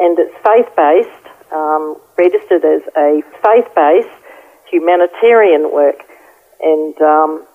And 0.00 0.18
it's 0.18 0.34
faith 0.42 0.68
based, 0.74 1.52
um, 1.52 1.96
registered 2.18 2.64
as 2.64 2.82
a 2.96 3.22
faith 3.42 3.68
based 3.76 4.23
humanitarian 4.70 5.72
work. 5.72 6.02
And 6.60 6.94
um, 7.00 7.46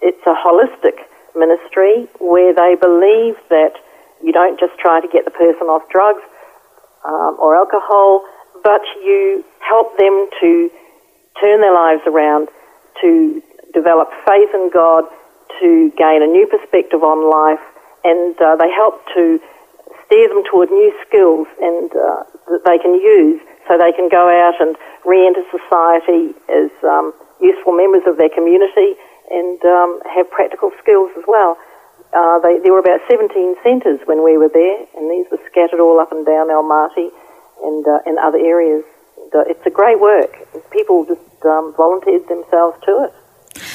it's 0.00 0.20
a 0.26 0.34
holistic 0.34 0.98
ministry 1.34 2.08
where 2.18 2.54
they 2.54 2.76
believe 2.80 3.36
that 3.48 3.74
you 4.22 4.32
don't 4.32 4.58
just 4.58 4.76
try 4.78 5.00
to 5.00 5.08
get 5.08 5.24
the 5.24 5.30
person 5.30 5.68
off 5.68 5.88
drugs 5.90 6.22
um, 7.04 7.36
or 7.40 7.56
alcohol, 7.56 8.24
but 8.62 8.82
you 9.02 9.44
help 9.60 9.96
them 9.98 10.28
to 10.40 10.70
turn 11.40 11.60
their 11.60 11.74
lives 11.74 12.02
around, 12.06 12.48
to 13.00 13.42
develop 13.72 14.10
faith 14.26 14.50
in 14.52 14.70
God, 14.72 15.04
to 15.60 15.92
gain 15.96 16.22
a 16.22 16.26
new 16.26 16.46
perspective 16.46 17.02
on 17.02 17.30
life, 17.30 17.64
and 18.04 18.36
uh, 18.40 18.56
they 18.56 18.70
help 18.70 19.00
to 19.14 19.40
steer 20.06 20.28
them 20.28 20.42
toward 20.50 20.70
new 20.70 20.92
skills 21.06 21.46
and 21.60 21.90
uh, 21.92 22.24
that 22.48 22.62
they 22.66 22.78
can 22.78 22.94
use 22.94 23.40
so 23.70 23.78
they 23.78 23.94
can 23.94 24.10
go 24.10 24.26
out 24.26 24.58
and 24.58 24.74
re-enter 25.06 25.46
society 25.54 26.34
as 26.50 26.74
um, 26.82 27.14
useful 27.38 27.70
members 27.70 28.02
of 28.10 28.18
their 28.18 28.28
community 28.28 28.98
and 29.30 29.62
um, 29.62 30.02
have 30.10 30.26
practical 30.34 30.74
skills 30.82 31.14
as 31.14 31.22
well. 31.30 31.54
Uh, 32.10 32.42
they, 32.42 32.58
there 32.58 32.74
were 32.74 32.82
about 32.82 32.98
17 33.06 33.30
centres 33.62 34.00
when 34.10 34.26
we 34.26 34.34
were 34.34 34.50
there, 34.50 34.82
and 34.98 35.06
these 35.06 35.30
were 35.30 35.38
scattered 35.46 35.78
all 35.78 36.02
up 36.02 36.10
and 36.10 36.26
down 36.26 36.50
Almaty 36.50 37.14
and 37.62 37.86
uh, 37.86 38.02
in 38.10 38.18
other 38.18 38.42
areas. 38.42 38.82
And, 39.22 39.30
uh, 39.38 39.46
it's 39.46 39.64
a 39.64 39.70
great 39.70 40.00
work. 40.00 40.34
People 40.72 41.06
just 41.06 41.22
um, 41.46 41.72
volunteered 41.76 42.26
themselves 42.26 42.76
to 42.86 43.04
it 43.06 43.14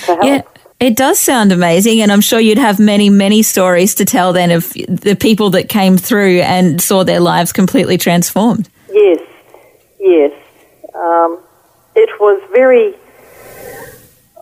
to. 0.05 0.19
Yeah. 0.23 0.41
It 0.77 0.97
does 0.97 1.17
sound 1.17 1.53
amazing, 1.53 2.01
and 2.01 2.11
I'm 2.11 2.19
sure 2.19 2.37
you'd 2.37 2.57
have 2.57 2.79
many, 2.79 3.09
many 3.09 3.43
stories 3.43 3.95
to 3.95 4.03
tell 4.03 4.33
then 4.33 4.51
of 4.51 4.73
the 4.73 5.17
people 5.17 5.49
that 5.51 5.69
came 5.69 5.97
through 5.97 6.41
and 6.41 6.81
saw 6.81 7.05
their 7.05 7.21
lives 7.21 7.53
completely 7.53 7.97
transformed. 7.97 8.69
Yes, 8.91 9.24
yes. 10.05 10.31
Um, 10.93 11.39
it 11.95 12.09
was 12.19 12.41
very, 12.53 12.93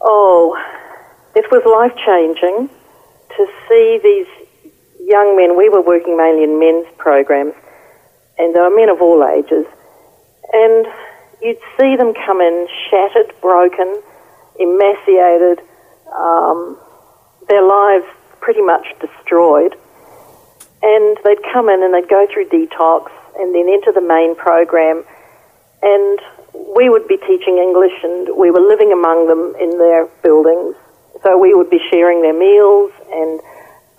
oh, 0.01 0.59
it 1.35 1.45
was 1.51 1.63
life 1.65 1.95
changing 2.05 2.69
to 3.37 3.47
see 3.67 3.99
these 4.03 4.27
young 5.07 5.37
men. 5.37 5.57
We 5.57 5.69
were 5.69 5.81
working 5.81 6.17
mainly 6.17 6.43
in 6.43 6.59
men's 6.59 6.87
programs, 6.97 7.53
and 8.37 8.53
they 8.53 8.59
were 8.59 8.75
men 8.75 8.89
of 8.89 9.01
all 9.01 9.23
ages. 9.23 9.65
And 10.53 10.85
you'd 11.41 11.59
see 11.79 11.95
them 11.95 12.13
come 12.13 12.41
in 12.41 12.67
shattered, 12.89 13.33
broken, 13.41 14.01
emaciated, 14.59 15.61
um, 16.13 16.77
their 17.47 17.63
lives 17.63 18.05
pretty 18.41 18.61
much 18.61 18.87
destroyed. 18.99 19.75
And 20.83 21.17
they'd 21.23 21.41
come 21.51 21.69
in 21.69 21.81
and 21.81 21.93
they'd 21.93 22.09
go 22.09 22.27
through 22.31 22.49
detox 22.49 23.09
and 23.39 23.55
then 23.55 23.69
enter 23.69 23.91
the 23.91 24.01
main 24.01 24.35
program. 24.35 25.05
And 25.83 26.19
we 26.75 26.89
would 26.89 27.07
be 27.07 27.17
teaching 27.17 27.57
English 27.57 27.93
and 28.03 28.37
we 28.37 28.49
were 28.49 28.61
living 28.61 28.91
among 28.91 29.27
them 29.27 29.53
in 29.59 29.77
their 29.77 30.07
buildings. 30.23 30.75
So 31.21 31.37
we 31.37 31.53
would 31.53 31.69
be 31.69 31.79
sharing 31.91 32.21
their 32.21 32.33
meals 32.33 32.91
and 33.11 33.39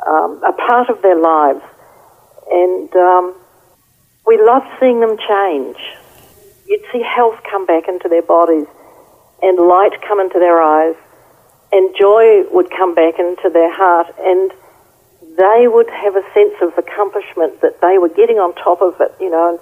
um, 0.07 0.43
a 0.43 0.53
part 0.53 0.89
of 0.89 1.01
their 1.03 1.17
lives. 1.21 1.63
And 2.51 2.95
um, 2.97 3.35
we 4.27 4.41
loved 4.41 4.67
seeing 4.81 5.01
them 5.01 5.17
change. 5.17 5.77
You'd 6.67 6.85
see 6.93 7.03
health 7.03 7.41
come 7.51 7.67
back 7.67 7.89
into 7.89 8.09
their 8.09 8.23
bodies 8.23 8.67
and 9.43 9.59
light 9.59 10.01
come 10.07 10.21
into 10.21 10.39
their 10.39 10.61
eyes 10.63 10.97
and 11.73 11.95
joy 11.99 12.45
would 12.51 12.71
come 12.71 12.95
back 12.95 13.19
into 13.19 13.51
their 13.53 13.73
heart 13.73 14.07
and 14.19 14.51
they 15.37 15.67
would 15.67 15.91
have 15.91 16.17
a 16.17 16.23
sense 16.33 16.55
of 16.63 16.79
accomplishment 16.79 17.61
that 17.61 17.81
they 17.81 17.99
were 17.99 18.09
getting 18.09 18.39
on 18.39 18.55
top 18.55 18.81
of 18.81 19.01
it, 19.01 19.13
you 19.21 19.29
know, 19.29 19.51
and 19.51 19.59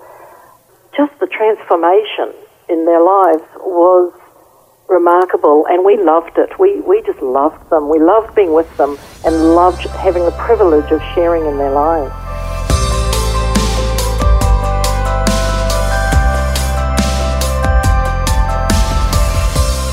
just 0.97 1.19
the 1.21 1.27
transformation 1.27 2.35
in 2.69 2.85
their 2.85 3.01
lives 3.01 3.43
was 3.57 4.13
remarkable 4.89 5.67
and 5.71 5.85
we 5.85 5.97
loved 5.97 6.37
it. 6.37 6.59
We, 6.59 6.81
we 6.83 7.01
just 7.03 7.21
loved 7.23 7.71
them. 7.71 7.89
We 7.89 7.99
loved 7.99 8.35
being 8.35 8.53
with 8.53 8.77
them 8.77 8.99
and 9.25 9.55
loved 9.55 9.81
having 10.05 10.25
the 10.27 10.33
privilege 10.33 10.91
of 10.93 11.01
sharing 11.15 11.47
in 11.47 11.57
their 11.57 11.73
lives. 11.73 12.13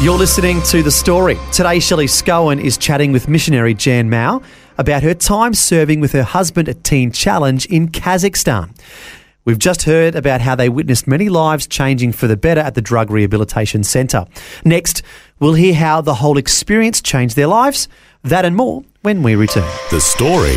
You're 0.02 0.18
listening 0.18 0.62
to 0.64 0.82
The 0.82 0.92
Story. 0.92 1.38
Today, 1.52 1.80
Shelley 1.80 2.08
Scowen 2.08 2.62
is 2.62 2.78
chatting 2.78 3.12
with 3.12 3.28
missionary 3.28 3.74
Jan 3.74 4.10
Mau 4.10 4.42
about 4.78 5.04
her 5.04 5.14
time 5.14 5.54
serving 5.54 6.00
with 6.00 6.14
her 6.14 6.24
husband 6.24 6.70
at 6.70 6.86
Teen 6.86 7.12
Challenge 7.12 7.66
in 7.66 7.90
Kazakhstan. 7.90 8.74
We've 9.50 9.58
just 9.58 9.82
heard 9.82 10.14
about 10.14 10.42
how 10.42 10.54
they 10.54 10.70
witnessed 10.70 11.08
many 11.08 11.28
lives 11.28 11.66
changing 11.66 12.12
for 12.12 12.28
the 12.28 12.38
better 12.38 12.62
at 12.62 12.76
the 12.76 12.84
Drug 12.84 13.10
Rehabilitation 13.10 13.84
Centre. 13.84 14.28
Next, 14.64 15.02
we'll 15.40 15.56
hear 15.56 15.74
how 15.74 16.02
the 16.02 16.14
whole 16.14 16.38
experience 16.38 17.02
changed 17.02 17.36
their 17.36 17.48
lives. 17.48 17.88
That 18.22 18.46
and 18.46 18.56
more 18.56 18.84
when 19.02 19.24
we 19.24 19.34
return. 19.34 19.68
The 19.90 20.02
Story. 20.02 20.54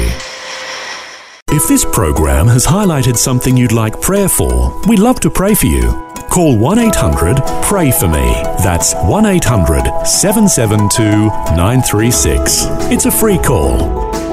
If 1.56 1.66
this 1.68 1.86
program 1.86 2.48
has 2.48 2.66
highlighted 2.66 3.16
something 3.16 3.56
you'd 3.56 3.72
like 3.72 3.98
prayer 4.02 4.28
for, 4.28 4.78
we'd 4.86 4.98
love 4.98 5.20
to 5.20 5.30
pray 5.30 5.54
for 5.54 5.68
you. 5.68 5.92
Call 6.28 6.58
1 6.58 6.78
800 6.78 7.38
Pray 7.62 7.92
For 7.92 8.08
Me. 8.08 8.42
That's 8.62 8.92
1 8.92 9.24
800 9.24 10.04
772 10.04 11.02
936. 11.56 12.66
It's 12.92 13.06
a 13.06 13.10
free 13.10 13.38
call. 13.38 13.80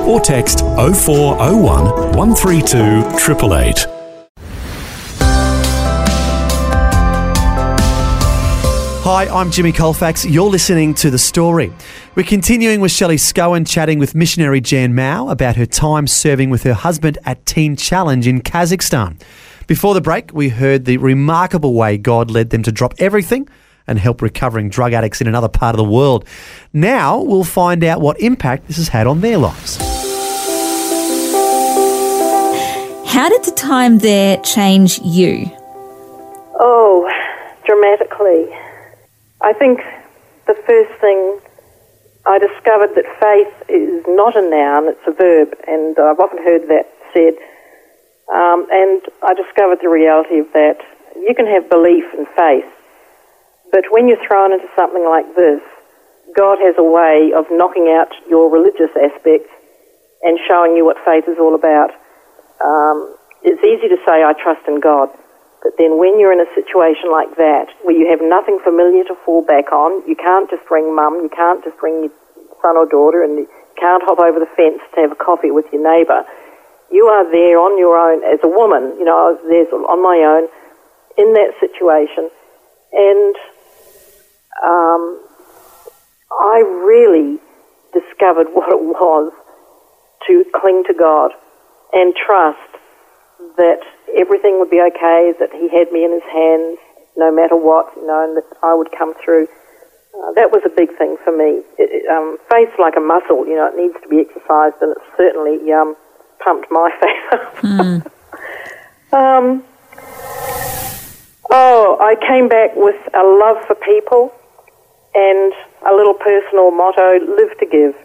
Or 0.05 0.19
text 0.19 0.59
0401 0.75 1.85
132 2.17 2.77
888. 2.77 3.98
Hi, 9.11 9.25
I'm 9.25 9.49
Jimmy 9.49 9.71
Colfax. 9.71 10.23
You're 10.23 10.51
listening 10.51 10.93
to 10.93 11.09
The 11.09 11.17
Story. 11.17 11.73
We're 12.13 12.21
continuing 12.27 12.79
with 12.79 12.91
Shelley 12.91 13.15
Scowen 13.15 13.67
chatting 13.67 13.97
with 13.97 14.13
missionary 14.13 14.61
Jan 14.61 14.93
Mau 14.93 15.29
about 15.29 15.55
her 15.55 15.65
time 15.65 16.05
serving 16.05 16.51
with 16.51 16.61
her 16.61 16.75
husband 16.75 17.17
at 17.25 17.43
Teen 17.47 17.75
Challenge 17.75 18.27
in 18.27 18.41
Kazakhstan. 18.41 19.19
Before 19.65 19.95
the 19.95 19.99
break, 19.99 20.31
we 20.31 20.49
heard 20.49 20.85
the 20.85 20.97
remarkable 20.97 21.73
way 21.73 21.97
God 21.97 22.29
led 22.29 22.51
them 22.51 22.61
to 22.61 22.71
drop 22.71 22.93
everything 22.99 23.49
and 23.87 23.97
help 23.97 24.21
recovering 24.21 24.69
drug 24.69 24.93
addicts 24.93 25.21
in 25.21 25.27
another 25.27 25.49
part 25.49 25.73
of 25.73 25.77
the 25.77 25.91
world. 25.91 26.23
Now 26.71 27.19
we'll 27.19 27.43
find 27.43 27.83
out 27.83 28.01
what 28.01 28.21
impact 28.21 28.67
this 28.67 28.77
has 28.77 28.89
had 28.89 29.07
on 29.07 29.21
their 29.21 29.39
lives. 29.39 29.77
How 33.07 33.27
did 33.27 33.43
the 33.43 33.53
time 33.55 33.97
there 33.97 34.37
change 34.43 34.99
you? 34.99 35.49
Oh, 36.59 37.11
dramatically. 37.65 38.49
I 39.41 39.53
think 39.53 39.79
the 40.47 40.55
first 40.67 40.99
thing 40.99 41.39
I 42.27 42.39
discovered 42.39 42.91
that 42.95 43.07
faith 43.23 43.69
is 43.69 44.03
not 44.07 44.35
a 44.35 44.41
noun, 44.43 44.89
it's 44.89 45.07
a 45.07 45.15
verb, 45.15 45.55
and 45.67 45.97
I've 45.97 46.19
often 46.19 46.43
heard 46.43 46.67
that 46.67 46.91
said. 47.13 47.39
Um, 48.27 48.67
and 48.69 49.01
I 49.23 49.33
discovered 49.33 49.79
the 49.81 49.89
reality 49.89 50.39
of 50.39 50.51
that. 50.53 50.83
You 51.15 51.33
can 51.35 51.47
have 51.47 51.69
belief 51.69 52.03
and 52.13 52.27
faith, 52.35 52.67
but 53.71 53.85
when 53.91 54.07
you're 54.07 54.23
thrown 54.27 54.51
into 54.51 54.67
something 54.75 55.05
like 55.07 55.35
this, 55.35 55.61
God 56.35 56.59
has 56.59 56.75
a 56.77 56.83
way 56.83 57.31
of 57.33 57.45
knocking 57.49 57.87
out 57.89 58.11
your 58.29 58.51
religious 58.51 58.91
aspects 58.93 59.49
and 60.21 60.37
showing 60.47 60.75
you 60.75 60.83
what 60.83 60.97
faith 61.05 61.25
is 61.27 61.39
all 61.39 61.55
about. 61.55 61.91
Um, 62.59 63.15
it's 63.41 63.63
easy 63.63 63.87
to 63.87 63.97
say, 64.05 64.21
I 64.21 64.33
trust 64.33 64.67
in 64.67 64.79
God. 64.79 65.09
But 65.61 65.75
then 65.77 65.99
when 65.99 66.19
you're 66.19 66.31
in 66.31 66.39
a 66.39 66.55
situation 66.55 67.11
like 67.11 67.35
that, 67.35 67.67
where 67.83 67.95
you 67.95 68.07
have 68.09 68.23
nothing 68.23 68.59
familiar 68.63 69.03
to 69.05 69.15
fall 69.25 69.43
back 69.43 69.71
on, 69.71 70.07
you 70.07 70.15
can't 70.15 70.49
just 70.49 70.63
ring 70.71 70.95
mum, 70.95 71.19
you 71.21 71.29
can't 71.29 71.63
just 71.63 71.75
ring 71.83 72.07
your 72.07 72.13
son 72.61 72.77
or 72.77 72.87
daughter, 72.87 73.23
and 73.23 73.37
you 73.37 73.47
can't 73.75 74.03
hop 74.03 74.19
over 74.19 74.39
the 74.39 74.49
fence 74.55 74.79
to 74.95 75.01
have 75.01 75.11
a 75.11 75.19
coffee 75.19 75.51
with 75.51 75.65
your 75.71 75.83
neighbour. 75.83 76.23
You 76.91 77.05
are 77.05 77.29
there 77.29 77.59
on 77.59 77.77
your 77.77 77.99
own 77.99 78.23
as 78.23 78.39
a 78.43 78.47
woman. 78.47 78.95
You 78.97 79.05
know, 79.05 79.15
I 79.15 79.31
was 79.35 79.41
there 79.47 79.67
on 79.67 79.99
my 80.01 80.17
own 80.23 80.47
in 81.19 81.33
that 81.33 81.51
situation. 81.59 82.31
And 82.91 83.35
um, 84.63 85.21
I 86.31 86.63
really 86.87 87.39
discovered 87.93 88.47
what 88.53 88.71
it 88.71 88.79
was 88.79 89.33
to 90.27 90.45
cling 90.55 90.83
to 90.87 90.93
God 90.93 91.31
and 91.93 92.15
trust 92.15 92.68
that 93.57 93.79
everything 94.15 94.59
would 94.59 94.69
be 94.69 94.81
okay, 94.81 95.33
that 95.39 95.51
He 95.53 95.69
had 95.69 95.91
me 95.91 96.03
in 96.05 96.11
His 96.11 96.27
hands 96.31 96.79
no 97.17 97.31
matter 97.31 97.55
what, 97.55 97.91
you 97.95 98.07
know, 98.07 98.23
and 98.23 98.37
that 98.37 98.47
I 98.63 98.73
would 98.73 98.89
come 98.97 99.13
through. 99.23 99.47
uh, 100.15 100.31
that 100.33 100.51
was 100.51 100.61
a 100.65 100.69
big 100.69 100.95
thing 100.97 101.17
for 101.23 101.35
me. 101.35 101.63
It, 101.77 101.89
it, 101.91 102.09
um, 102.09 102.37
faith's 102.49 102.77
like 102.79 102.95
a 102.95 103.01
muscle, 103.01 103.45
you 103.45 103.55
know, 103.55 103.67
it 103.67 103.75
needs 103.75 103.95
to 104.01 104.07
be 104.07 104.19
exercised, 104.19 104.75
and 104.81 104.91
it 104.91 105.03
certainly 105.17 105.71
um, 105.71 105.95
pumped 106.43 106.71
my 106.71 106.89
faith 107.01 107.27
up. 107.33 107.63
um, 109.13 109.63
oh, 111.51 111.97
I 111.99 112.15
came 112.25 112.47
back 112.47 112.71
with 112.75 112.97
a 113.13 113.23
love 113.23 113.63
for 113.67 113.75
people 113.75 114.33
and 115.15 115.53
a 115.85 115.93
little 115.93 116.13
personal 116.13 116.71
motto 116.71 117.19
live 117.19 117.57
to 117.59 117.65
give. 117.65 117.95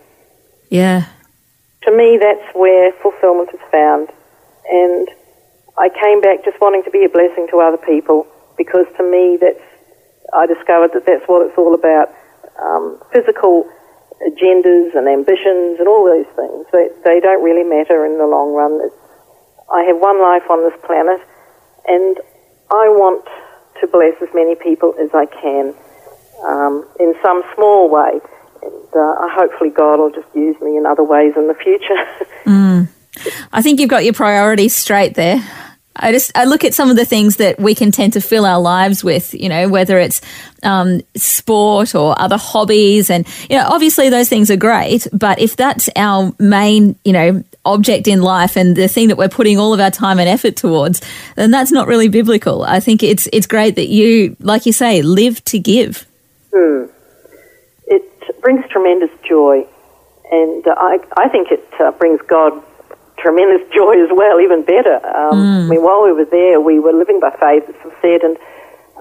Yeah. 0.71 1.07
To 1.83 1.97
me, 1.97 2.19
that's 2.19 2.55
where 2.55 2.93
fulfillment 3.03 3.51
is 3.53 3.61
found. 3.71 4.09
And 4.71 5.09
I 5.79 5.89
came 5.91 6.21
back 6.21 6.45
just 6.45 6.61
wanting 6.61 6.85
to 6.85 6.91
be 6.91 7.05
a 7.05 7.09
blessing 7.09 7.49
to 7.51 7.61
other 7.61 7.79
people 7.79 8.27
because 8.57 8.87
to 8.97 9.03
me, 9.03 9.39
that's 9.41 9.61
I 10.33 10.47
discovered 10.47 10.93
that 10.95 11.07
that's 11.07 11.25
what 11.27 11.47
it's 11.47 11.59
all 11.59 11.75
about. 11.75 12.11
Um, 12.59 13.01
physical 13.13 13.69
agendas 14.27 14.97
and 14.97 15.09
ambitions 15.09 15.79
and 15.79 15.89
all 15.89 16.05
those 16.05 16.27
things, 16.35 16.67
they, 16.73 16.89
they 17.05 17.21
don't 17.21 17.43
really 17.43 17.65
matter 17.65 18.07
in 18.07 18.19
the 18.19 18.27
long 18.27 18.55
run. 18.55 18.81
It's, 18.83 18.95
I 19.73 19.83
have 19.85 19.99
one 19.99 20.23
life 20.23 20.49
on 20.51 20.63
this 20.63 20.79
planet 20.87 21.21
and 21.87 22.19
I 22.71 22.89
want 22.89 23.25
to 23.81 23.87
bless 23.87 24.15
as 24.23 24.29
many 24.35 24.55
people 24.55 24.95
as 25.01 25.11
I 25.13 25.27
can 25.27 25.75
um, 26.47 26.87
in 27.01 27.15
some 27.23 27.43
small 27.55 27.91
way. 27.91 28.21
And 28.63 28.97
uh, 28.97 29.29
hopefully 29.29 29.71
God 29.71 29.99
will 29.99 30.11
just 30.11 30.33
use 30.35 30.57
me 30.61 30.77
in 30.77 30.87
other 30.87 31.05
ways 31.05 31.35
in 31.37 31.49
the 31.49 31.55
future. 31.55 31.99
I 33.53 33.63
think 33.63 33.79
you've 33.79 33.91
got 33.91 34.05
your 34.05 34.15
priorities 34.15 34.75
straight 34.75 35.15
there. 35.15 35.43
I 35.97 36.11
just 36.11 36.37
I 36.37 36.45
look 36.45 36.65
at 36.65 36.75
some 36.75 36.91
of 36.91 36.97
the 36.97 37.05
things 37.05 37.37
that 37.37 37.61
we 37.61 37.75
can 37.75 37.93
tend 37.93 38.15
to 38.15 38.21
fill 38.21 38.45
our 38.47 38.61
lives 38.61 39.05
with, 39.05 39.33
you 39.33 39.49
know, 39.49 39.69
whether 39.69 39.99
it's 39.99 40.21
um, 40.65 41.03
sport 41.15 41.95
or 41.95 42.21
other 42.21 42.37
hobbies, 42.37 43.11
and 43.11 43.27
you 43.49 43.57
know, 43.57 43.67
obviously 43.69 44.11
those 44.11 44.29
things 44.29 44.51
are 44.51 44.57
great. 44.57 45.07
But 45.13 45.39
if 45.39 45.55
that's 45.57 45.89
our 45.95 46.35
main, 46.39 46.97
you 47.05 47.13
know, 47.13 47.45
object 47.65 48.09
in 48.09 48.23
life 48.23 48.57
and 48.57 48.75
the 48.75 48.89
thing 48.89 49.09
that 49.09 49.17
we're 49.17 49.29
putting 49.29 49.59
all 49.59 49.73
of 49.73 49.81
our 49.81 49.91
time 49.91 50.19
and 50.19 50.29
effort 50.29 50.57
towards, 50.57 51.01
then 51.37 51.51
that's 51.51 51.71
not 51.71 51.87
really 51.87 52.09
biblical. 52.09 52.65
I 52.65 52.81
think 52.81 53.03
it's 53.03 53.29
it's 53.33 53.47
great 53.47 53.77
that 53.77 53.89
you, 53.89 54.37
like 54.41 54.67
you 54.67 54.73
say, 54.73 55.01
live 55.03 55.45
to 55.45 55.61
give. 55.61 56.07
it 57.87 58.41
brings 58.41 58.69
tremendous 58.69 59.11
joy, 59.23 59.65
and 60.33 60.65
I, 60.67 60.99
I 61.17 61.29
think 61.29 61.53
it 61.53 61.69
uh, 61.79 61.93
brings 61.93 62.21
God 62.23 62.63
tremendous 63.25 63.65
joy 63.75 63.97
as 64.05 64.13
well, 64.13 64.41
even 64.41 64.63
better. 64.63 65.01
Um, 65.01 65.65
I 65.65 65.69
mean, 65.73 65.83
while 65.83 66.05
we 66.05 66.13
were 66.13 66.29
there, 66.29 66.61
we 66.61 66.79
were 66.79 66.93
living 66.93 67.19
by 67.19 67.33
faith, 67.41 67.65
as 67.65 67.75
I've 67.81 67.97
said, 68.05 68.21
and 68.21 68.37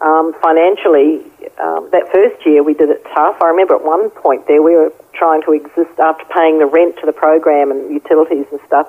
um, 0.02 0.34
financially, 0.42 1.22
um, 1.60 1.88
that 1.92 2.12
first 2.12 2.44
year 2.46 2.64
we 2.64 2.74
did 2.74 2.90
it 2.90 3.04
tough. 3.14 3.38
I 3.42 3.48
remember 3.48 3.76
at 3.76 3.86
one 3.86 4.10
point 4.10 4.48
there 4.48 4.62
we 4.62 4.76
were 4.76 4.92
trying 5.14 5.44
to 5.44 5.54
exist 5.54 6.00
after 6.00 6.26
paying 6.34 6.60
the 6.60 6.66
rent 6.66 6.98
to 7.00 7.06
the 7.06 7.14
program 7.14 7.72
and 7.72 7.92
utilities 7.92 8.48
and 8.52 8.60
stuff. 8.66 8.88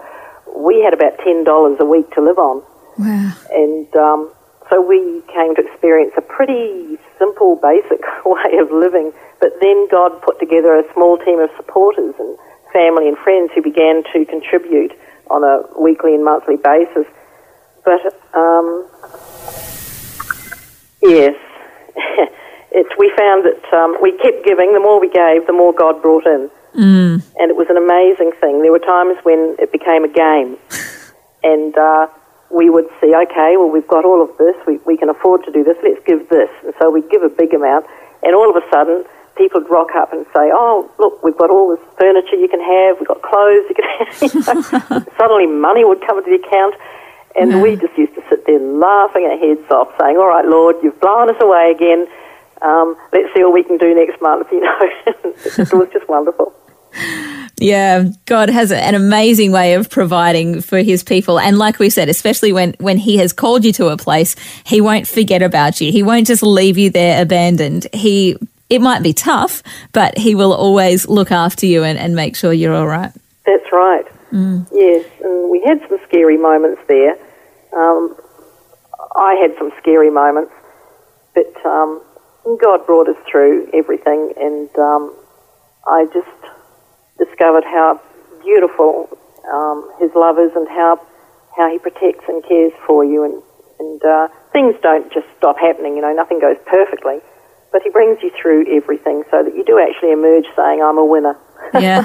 We 0.57 0.81
had 0.83 0.95
about 0.95 1.19
ten 1.19 1.45
dollars 1.45 1.77
a 1.79 1.85
week 1.85 2.11
to 2.15 2.23
live 2.23 2.39
on. 2.39 2.63
Wow. 2.99 3.33
And 3.53 3.91
um, 3.95 4.33
so 4.71 4.81
we 4.81 5.23
came 5.33 5.55
to 5.55 5.63
experience 5.63 6.15
a 6.17 6.23
pretty 6.23 6.99
simple, 7.19 7.57
basic 7.63 8.01
way 8.25 8.59
of 8.59 8.71
living. 8.73 9.13
But 9.41 9.53
then 9.61 9.89
God 9.91 10.23
put 10.23 10.41
together 10.41 10.75
a 10.75 10.85
small 10.95 11.19
team 11.19 11.39
of 11.39 11.51
supporters 11.57 12.15
and 12.19 12.39
family 12.73 13.07
and 13.07 13.19
friends 13.19 13.53
who 13.55 13.63
began 13.63 14.03
to 14.13 14.25
contribute 14.25 14.99
on 15.31 15.45
a 15.45 15.63
weekly 15.81 16.15
and 16.15 16.25
monthly 16.25 16.57
basis. 16.57 17.07
But 17.85 18.01
um, 18.35 18.87
yes, 21.03 21.37
it's, 22.73 22.91
we 22.99 23.13
found 23.17 23.45
that 23.45 23.73
um, 23.73 23.97
we 24.01 24.17
kept 24.19 24.45
giving. 24.45 24.73
The 24.73 24.81
more 24.81 25.01
we 25.01 25.11
gave, 25.11 25.47
the 25.47 25.53
more 25.53 25.73
God 25.73 26.01
brought 26.03 26.27
in. 26.27 26.51
Mm. 26.75 27.23
And 27.39 27.51
it 27.51 27.57
was 27.57 27.69
an 27.71 27.77
amazing 27.77 28.33
thing. 28.41 28.63
There 28.63 28.73
were 28.73 28.81
times 28.81 29.17
when 29.23 29.55
it 29.59 29.71
became 29.71 30.05
a 30.05 30.09
game. 30.09 30.57
and 31.45 31.77
uh, 31.77 32.07
we 32.51 32.71
would 32.71 32.87
see, 33.01 33.15
okay, 33.15 33.57
well, 33.57 33.69
we've 33.69 33.87
got 33.87 34.05
all 34.05 34.23
of 34.23 34.31
this, 34.39 34.55
we, 34.67 34.79
we 34.87 34.97
can 34.97 35.09
afford 35.09 35.45
to 35.45 35.53
do 35.53 35.63
this, 35.63 35.77
let's 35.83 36.01
give 36.07 36.29
this. 36.29 36.51
And 36.65 36.73
so 36.79 36.91
we'd 36.91 37.09
give 37.11 37.23
a 37.23 37.29
big 37.29 37.53
amount, 37.53 37.87
and 38.23 38.35
all 38.35 38.49
of 38.49 38.57
a 38.57 38.65
sudden, 38.71 39.05
people 39.37 39.61
would 39.61 39.71
rock 39.71 39.89
up 39.97 40.13
and 40.13 40.25
say, 40.27 40.51
oh, 40.53 40.91
look, 40.99 41.23
we've 41.23 41.37
got 41.37 41.51
all 41.51 41.75
this 41.75 41.85
furniture 41.99 42.37
you 42.37 42.49
can 42.49 42.61
have, 42.61 42.99
we've 42.99 43.09
got 43.09 43.23
clothes 43.23 43.65
you 43.69 43.75
can 43.75 43.85
have. 43.85 44.23
You 44.23 44.41
know? 44.41 45.05
Suddenly, 45.19 45.47
money 45.47 45.85
would 45.85 46.01
come 46.07 46.19
into 46.19 46.31
the 46.31 46.47
account, 46.47 46.75
and 47.37 47.63
we 47.63 47.77
just 47.77 47.97
used 47.99 48.15
to 48.15 48.23
sit 48.29 48.47
there 48.47 48.61
laughing 48.61 49.25
our 49.25 49.37
heads 49.37 49.69
off, 49.71 49.93
saying, 50.01 50.17
all 50.17 50.29
right, 50.29 50.47
Lord, 50.47 50.77
you've 50.83 51.01
blown 51.01 51.31
us 51.31 51.41
away 51.41 51.73
again. 51.75 52.07
Um, 52.63 52.97
let's 53.13 53.35
see 53.35 53.43
what 53.43 53.53
we 53.53 53.65
can 53.65 53.77
do 53.77 53.95
next 53.95 54.21
month, 54.23 54.49
you 54.53 54.61
know. 54.61 54.79
it 54.81 55.73
was 55.73 55.89
just 55.93 56.09
wonderful. 56.09 56.55
Yeah, 57.57 58.05
God 58.27 58.51
has 58.51 58.73
an 58.73 58.95
amazing 58.95 59.53
way 59.53 59.75
of 59.75 59.89
providing 59.89 60.61
for 60.61 60.79
his 60.79 61.05
people. 61.05 61.39
And 61.39 61.57
like 61.57 61.79
we 61.79 61.89
said, 61.89 62.09
especially 62.09 62.53
when, 62.53 62.75
when 62.79 62.99
he 62.99 63.17
has 63.19 63.33
called 63.33 63.65
you 63.65 63.73
to 63.75 63.89
a 63.89 63.97
place, 63.97 64.35
he 64.65 64.81
won't 64.81 65.07
forget 65.07 65.43
about 65.43 65.81
you. 65.81 65.93
He 65.93 66.03
won't 66.03 66.27
just 66.27 66.43
leave 66.43 66.79
you 66.79 66.91
there 66.91 67.23
abandoned. 67.23 67.87
He, 67.93 68.37
it 68.71 68.81
might 68.81 69.03
be 69.03 69.13
tough, 69.13 69.63
but 69.93 70.17
he 70.19 70.35
will 70.35 70.53
always 70.53 71.09
look 71.09 71.31
after 71.31 71.67
you 71.67 71.85
and, 71.85 71.99
and 71.99 72.15
make 72.15 72.37
sure 72.37 72.53
you're 72.53 72.75
all 72.75 72.87
right. 72.87 73.13
That's 73.47 73.71
right. 73.73 74.07
Yes, 74.73 75.07
and 75.23 75.51
we 75.51 75.63
had 75.65 75.81
some 75.89 75.99
scary 76.09 76.37
moments 76.37 76.81
there. 76.89 77.13
Um, 77.77 78.17
I 79.17 79.35
had 79.35 79.57
some 79.59 79.71
scary 79.79 80.11
moments, 80.11 80.53
but 81.35 81.55
um, 81.65 82.03
God 82.61 82.85
brought 82.87 83.09
us 83.09 83.17
through 83.31 83.69
everything, 83.73 84.33
and 84.37 84.69
um, 84.79 85.15
I 85.87 86.07
just 86.13 86.29
discovered 87.19 87.65
how 87.65 88.01
beautiful 88.43 89.09
um, 89.53 89.89
His 90.01 90.11
love 90.17 90.39
is, 90.39 90.51
and 90.57 90.67
how 90.69 91.01
how 91.57 91.71
He 91.71 91.79
protects 91.79 92.25
and 92.29 92.43
cares 92.45 92.73
for 92.87 93.05
you, 93.05 93.23
and 93.25 93.43
and 93.79 94.05
uh, 94.05 94.29
things 94.53 94.75
don't 94.83 95.13
just 95.13 95.27
stop 95.37 95.59
happening. 95.59 95.95
You 95.97 96.03
know, 96.03 96.13
nothing 96.13 96.41
goes 96.41 96.57
perfectly, 96.67 97.21
but 97.75 97.83
He 97.83 97.91
brings 97.91 98.23
you 98.23 98.31
through 98.41 98.73
everything, 98.73 99.25
so 99.33 99.43
that 99.43 99.55
you 99.57 99.65
do 99.65 99.81
actually 99.81 100.13
emerge 100.13 100.47
saying, 100.55 100.81
"I'm 100.81 100.97
a 100.97 101.05
winner." 101.05 101.37
Yeah. 101.81 102.05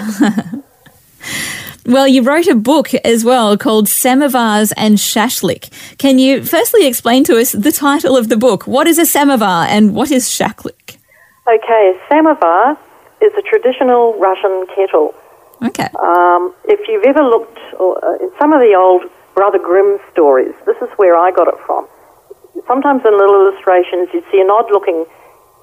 well, 1.85 2.07
you 2.07 2.23
wrote 2.23 2.47
a 2.47 2.55
book 2.55 2.93
as 3.05 3.23
well 3.23 3.55
called 3.55 3.85
Samovars 3.85 4.73
and 4.75 4.97
Shashlik. 4.97 5.69
Can 5.99 6.17
you 6.17 6.43
firstly 6.43 6.87
explain 6.87 7.23
to 7.25 7.37
us 7.37 7.51
the 7.51 7.71
title 7.71 8.17
of 8.17 8.29
the 8.29 8.37
book? 8.37 8.65
What 8.65 8.87
is 8.87 8.97
a 8.97 9.05
samovar 9.05 9.67
and 9.69 9.93
what 9.93 10.09
is 10.11 10.27
shashlik? 10.27 10.97
Okay, 11.47 11.93
a 11.93 12.09
samovar 12.09 12.77
is 13.21 13.33
a 13.37 13.43
traditional 13.43 14.17
Russian 14.17 14.65
kettle. 14.73 15.13
Okay. 15.61 15.89
Um, 15.99 16.53
if 16.65 16.87
you've 16.87 17.03
ever 17.03 17.21
looked 17.21 17.59
uh, 17.79 18.23
in 18.23 18.31
some 18.39 18.53
of 18.53 18.61
the 18.61 18.73
old 18.75 19.03
Brother 19.35 19.59
Grimm 19.59 19.99
stories, 20.11 20.55
this 20.65 20.77
is 20.81 20.89
where 20.95 21.15
I 21.15 21.31
got 21.31 21.47
it 21.47 21.59
from. 21.65 21.87
Sometimes 22.65 23.05
in 23.05 23.11
little 23.11 23.47
illustrations, 23.47 24.09
you'd 24.13 24.25
see 24.31 24.41
an 24.41 24.49
odd-looking 24.49 25.05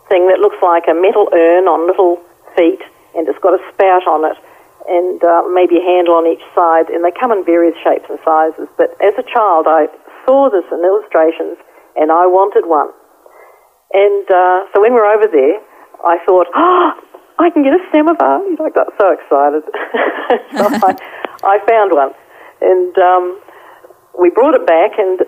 thing 0.08 0.28
that 0.28 0.38
looks 0.38 0.58
like 0.62 0.84
a 0.88 0.94
metal 0.94 1.28
urn 1.32 1.66
on 1.66 1.86
little 1.86 2.22
feet, 2.56 2.82
and 3.14 3.28
it's 3.28 3.38
got 3.38 3.58
a 3.58 3.62
spout 3.72 4.06
on 4.06 4.24
it, 4.24 4.38
and 4.88 5.22
uh, 5.24 5.42
maybe 5.50 5.78
a 5.78 5.84
handle 5.84 6.14
on 6.14 6.26
each 6.26 6.42
side, 6.54 6.90
and 6.90 7.04
they 7.04 7.10
come 7.10 7.32
in 7.32 7.44
various 7.44 7.76
shapes 7.82 8.06
and 8.08 8.18
sizes. 8.24 8.68
But 8.76 8.94
as 9.02 9.14
a 9.18 9.26
child, 9.26 9.66
I 9.68 9.88
saw 10.24 10.50
this 10.50 10.64
in 10.70 10.80
illustrations, 10.84 11.58
and 11.96 12.10
I 12.12 12.26
wanted 12.26 12.66
one. 12.66 12.90
And 13.94 14.26
uh, 14.30 14.66
so 14.74 14.82
when 14.82 14.94
we 14.94 15.00
were 15.00 15.10
over 15.10 15.26
there, 15.26 15.58
I 16.04 16.18
thought, 16.26 16.46
oh, 16.54 16.92
I 17.38 17.50
can 17.50 17.62
get 17.62 17.74
a 17.74 17.82
samovar. 17.92 18.42
I 18.42 18.70
got 18.70 18.88
so 18.98 19.12
excited. 19.12 19.62
so 20.56 20.64
I, 20.86 20.92
I 21.44 21.58
found 21.66 21.92
one. 21.92 22.12
And 22.60 22.96
um, 22.98 23.40
we 24.18 24.30
brought 24.30 24.54
it 24.54 24.66
back, 24.66 24.98
and 24.98 25.20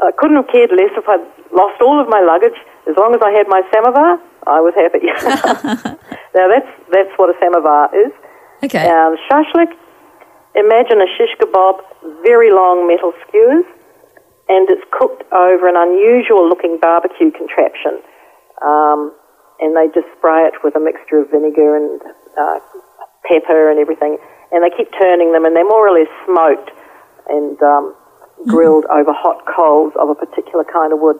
I 0.00 0.12
couldn't 0.16 0.36
have 0.36 0.48
cared 0.48 0.70
less 0.70 0.92
if 0.96 1.08
I'd 1.08 1.24
lost 1.52 1.80
all 1.80 2.00
of 2.00 2.08
my 2.08 2.20
luggage. 2.20 2.58
As 2.86 2.94
long 2.96 3.14
as 3.14 3.20
I 3.22 3.30
had 3.34 3.46
my 3.48 3.62
samovar, 3.74 4.18
I 4.46 4.60
was 4.62 4.74
happy. 4.78 5.02
now, 6.34 6.46
that's, 6.46 6.70
that's 6.92 7.10
what 7.18 7.30
a 7.30 7.36
samovar 7.42 7.90
is. 7.90 8.12
Okay. 8.62 8.86
Um, 8.86 9.18
shashlik, 9.26 9.74
imagine 10.54 11.02
a 11.02 11.10
shish 11.18 11.34
kebab, 11.42 11.82
very 12.22 12.50
long 12.50 12.86
metal 12.86 13.12
skewers, 13.26 13.66
and 14.48 14.70
it's 14.70 14.86
cooked 14.94 15.26
over 15.32 15.66
an 15.68 15.76
unusual 15.76 16.48
looking 16.48 16.78
barbecue 16.80 17.30
contraption. 17.32 17.98
Um, 18.62 19.12
and 19.60 19.76
they 19.76 19.88
just 19.92 20.06
spray 20.16 20.46
it 20.46 20.54
with 20.62 20.76
a 20.76 20.80
mixture 20.80 21.18
of 21.18 21.30
vinegar 21.30 21.76
and 21.76 22.00
uh, 22.38 22.58
pepper 23.26 23.70
and 23.70 23.80
everything. 23.80 24.18
And 24.52 24.62
they 24.62 24.70
keep 24.70 24.88
turning 24.98 25.32
them, 25.32 25.44
and 25.44 25.56
they're 25.56 25.66
more 25.66 25.88
or 25.88 25.98
less 25.98 26.12
smoked 26.24 26.70
and 27.28 27.60
um, 27.62 27.94
grilled 28.46 28.86
over 28.86 29.12
hot 29.12 29.42
coals 29.48 29.92
of 29.98 30.08
a 30.08 30.14
particular 30.14 30.64
kind 30.64 30.92
of 30.92 31.00
wood. 31.00 31.18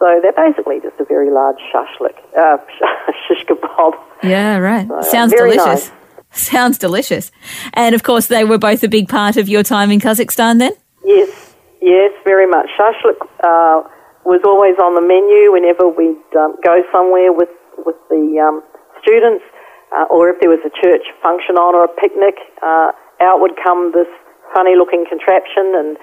So 0.00 0.18
they're 0.22 0.32
basically 0.32 0.80
just 0.80 0.98
a 0.98 1.04
very 1.04 1.30
large 1.30 1.58
shashlik, 1.72 2.16
uh, 2.36 2.56
shish 3.28 3.44
kebab. 3.44 3.92
Yeah, 4.22 4.56
right. 4.56 4.88
So, 4.88 5.02
Sounds 5.02 5.32
very 5.32 5.52
delicious. 5.52 5.90
nice. 5.90 5.92
Sounds 6.32 6.78
delicious. 6.78 7.30
And 7.74 7.94
of 7.94 8.02
course, 8.02 8.28
they 8.28 8.44
were 8.44 8.56
both 8.56 8.82
a 8.82 8.88
big 8.88 9.08
part 9.08 9.36
of 9.36 9.48
your 9.48 9.62
time 9.62 9.90
in 9.90 10.00
Kazakhstan 10.00 10.58
then? 10.58 10.72
Yes, 11.04 11.54
yes, 11.82 12.12
very 12.24 12.46
much. 12.46 12.66
Shashlik 12.78 13.20
uh, 13.44 13.82
was 14.24 14.40
always 14.44 14.78
on 14.78 14.94
the 14.94 15.04
menu 15.04 15.52
whenever 15.52 15.86
we'd 15.86 16.16
um, 16.34 16.56
go 16.64 16.82
somewhere 16.90 17.32
with 17.32 17.50
with 17.84 17.96
the 18.08 18.40
um, 18.40 18.62
students, 19.02 19.44
uh, 19.92 20.04
or 20.08 20.30
if 20.30 20.40
there 20.40 20.50
was 20.50 20.60
a 20.64 20.72
church 20.80 21.02
function 21.22 21.56
on 21.56 21.74
or 21.74 21.84
a 21.84 21.92
picnic, 22.00 22.36
uh, 22.62 22.92
out 23.20 23.40
would 23.40 23.56
come 23.62 23.92
this 23.92 24.08
funny 24.54 24.76
looking 24.76 25.04
contraption 25.08 25.74
and 25.76 25.96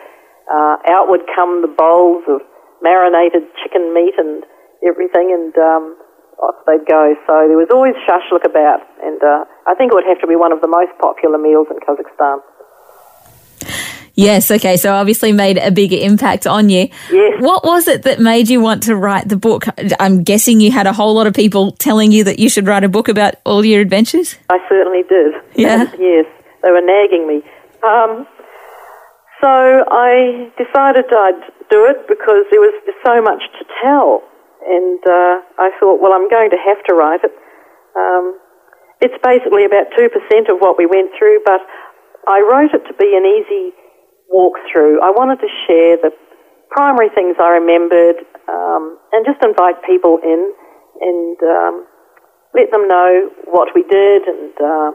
uh, 0.53 0.77
out 0.89 1.09
would 1.09 1.25
come 1.35 1.61
the 1.61 1.67
bowls 1.67 2.23
of 2.27 2.41
marinated 2.81 3.43
chicken 3.63 3.93
meat 3.93 4.13
and 4.17 4.43
everything 4.85 5.33
and 5.33 5.55
um, 5.57 5.97
off 6.41 6.55
they'd 6.65 6.85
go. 6.87 7.15
So 7.25 7.47
there 7.47 7.57
was 7.57 7.69
always 7.71 7.95
shashlik 8.05 8.45
about 8.45 8.81
and 9.01 9.21
uh, 9.23 9.45
I 9.65 9.75
think 9.75 9.91
it 9.91 9.95
would 9.95 10.07
have 10.07 10.21
to 10.21 10.27
be 10.27 10.35
one 10.35 10.51
of 10.51 10.61
the 10.61 10.67
most 10.67 10.91
popular 10.99 11.37
meals 11.37 11.67
in 11.69 11.79
Kazakhstan. 11.81 12.39
Yes, 14.17 14.49
okay, 14.49 14.77
so 14.77 14.93
obviously 14.93 15.31
made 15.31 15.59
a 15.59 15.69
big 15.69 15.93
impact 15.93 16.47
on 16.47 16.69
you. 16.69 16.89
Yes. 17.11 17.39
What 17.39 17.63
was 17.63 17.87
it 17.87 18.01
that 18.01 18.19
made 18.19 18.49
you 18.49 18.59
want 18.59 18.81
to 18.83 18.95
write 18.95 19.29
the 19.29 19.37
book? 19.37 19.65
I'm 19.99 20.23
guessing 20.23 20.59
you 20.59 20.71
had 20.71 20.87
a 20.87 20.93
whole 20.93 21.13
lot 21.13 21.27
of 21.27 21.35
people 21.35 21.73
telling 21.73 22.11
you 22.11 22.23
that 22.23 22.39
you 22.39 22.49
should 22.49 22.65
write 22.65 22.83
a 22.83 22.89
book 22.89 23.09
about 23.09 23.35
all 23.45 23.63
your 23.63 23.79
adventures. 23.79 24.35
I 24.49 24.57
certainly 24.67 25.03
did. 25.07 25.35
Yeah? 25.53 25.83
yes, 25.99 26.25
they 26.63 26.71
were 26.71 26.81
nagging 26.81 27.27
me. 27.27 27.43
Um, 27.83 28.25
so 29.39 29.85
I 29.87 30.51
decided 30.57 31.05
I'd 31.13 31.51
do 31.69 31.85
it 31.85 32.07
because 32.07 32.47
there 32.51 32.61
was 32.61 32.75
so 33.05 33.21
much 33.21 33.43
to 33.59 33.63
tell. 33.81 34.23
And 34.67 34.99
uh, 35.07 35.43
I 35.59 35.71
thought, 35.79 36.01
well, 36.01 36.13
I'm 36.13 36.29
going 36.29 36.49
to 36.51 36.59
have 36.59 36.83
to 36.87 36.93
write 36.93 37.23
it. 37.23 37.31
Um, 37.95 38.39
it's 38.99 39.15
basically 39.23 39.65
about 39.65 39.93
2% 39.93 40.09
of 40.49 40.59
what 40.59 40.77
we 40.77 40.85
went 40.85 41.11
through, 41.17 41.39
but 41.45 41.61
I 42.27 42.41
wrote 42.41 42.73
it 42.73 42.83
to 42.89 42.93
be 42.97 43.15
an 43.15 43.23
easy 43.23 43.71
walkthrough. 44.33 44.99
I 44.99 45.11
wanted 45.11 45.39
to 45.39 45.49
share 45.67 45.97
the 45.97 46.11
primary 46.69 47.09
things 47.15 47.37
I 47.39 47.61
remembered 47.61 48.17
um, 48.49 48.99
and 49.13 49.25
just 49.25 49.39
invite 49.43 49.83
people 49.83 50.19
in 50.23 50.51
and 50.99 51.37
um, 51.43 51.85
let 52.53 52.71
them 52.71 52.87
know 52.87 53.29
what 53.45 53.69
we 53.75 53.83
did 53.83 54.23
and 54.23 54.51
uh, 54.59 54.91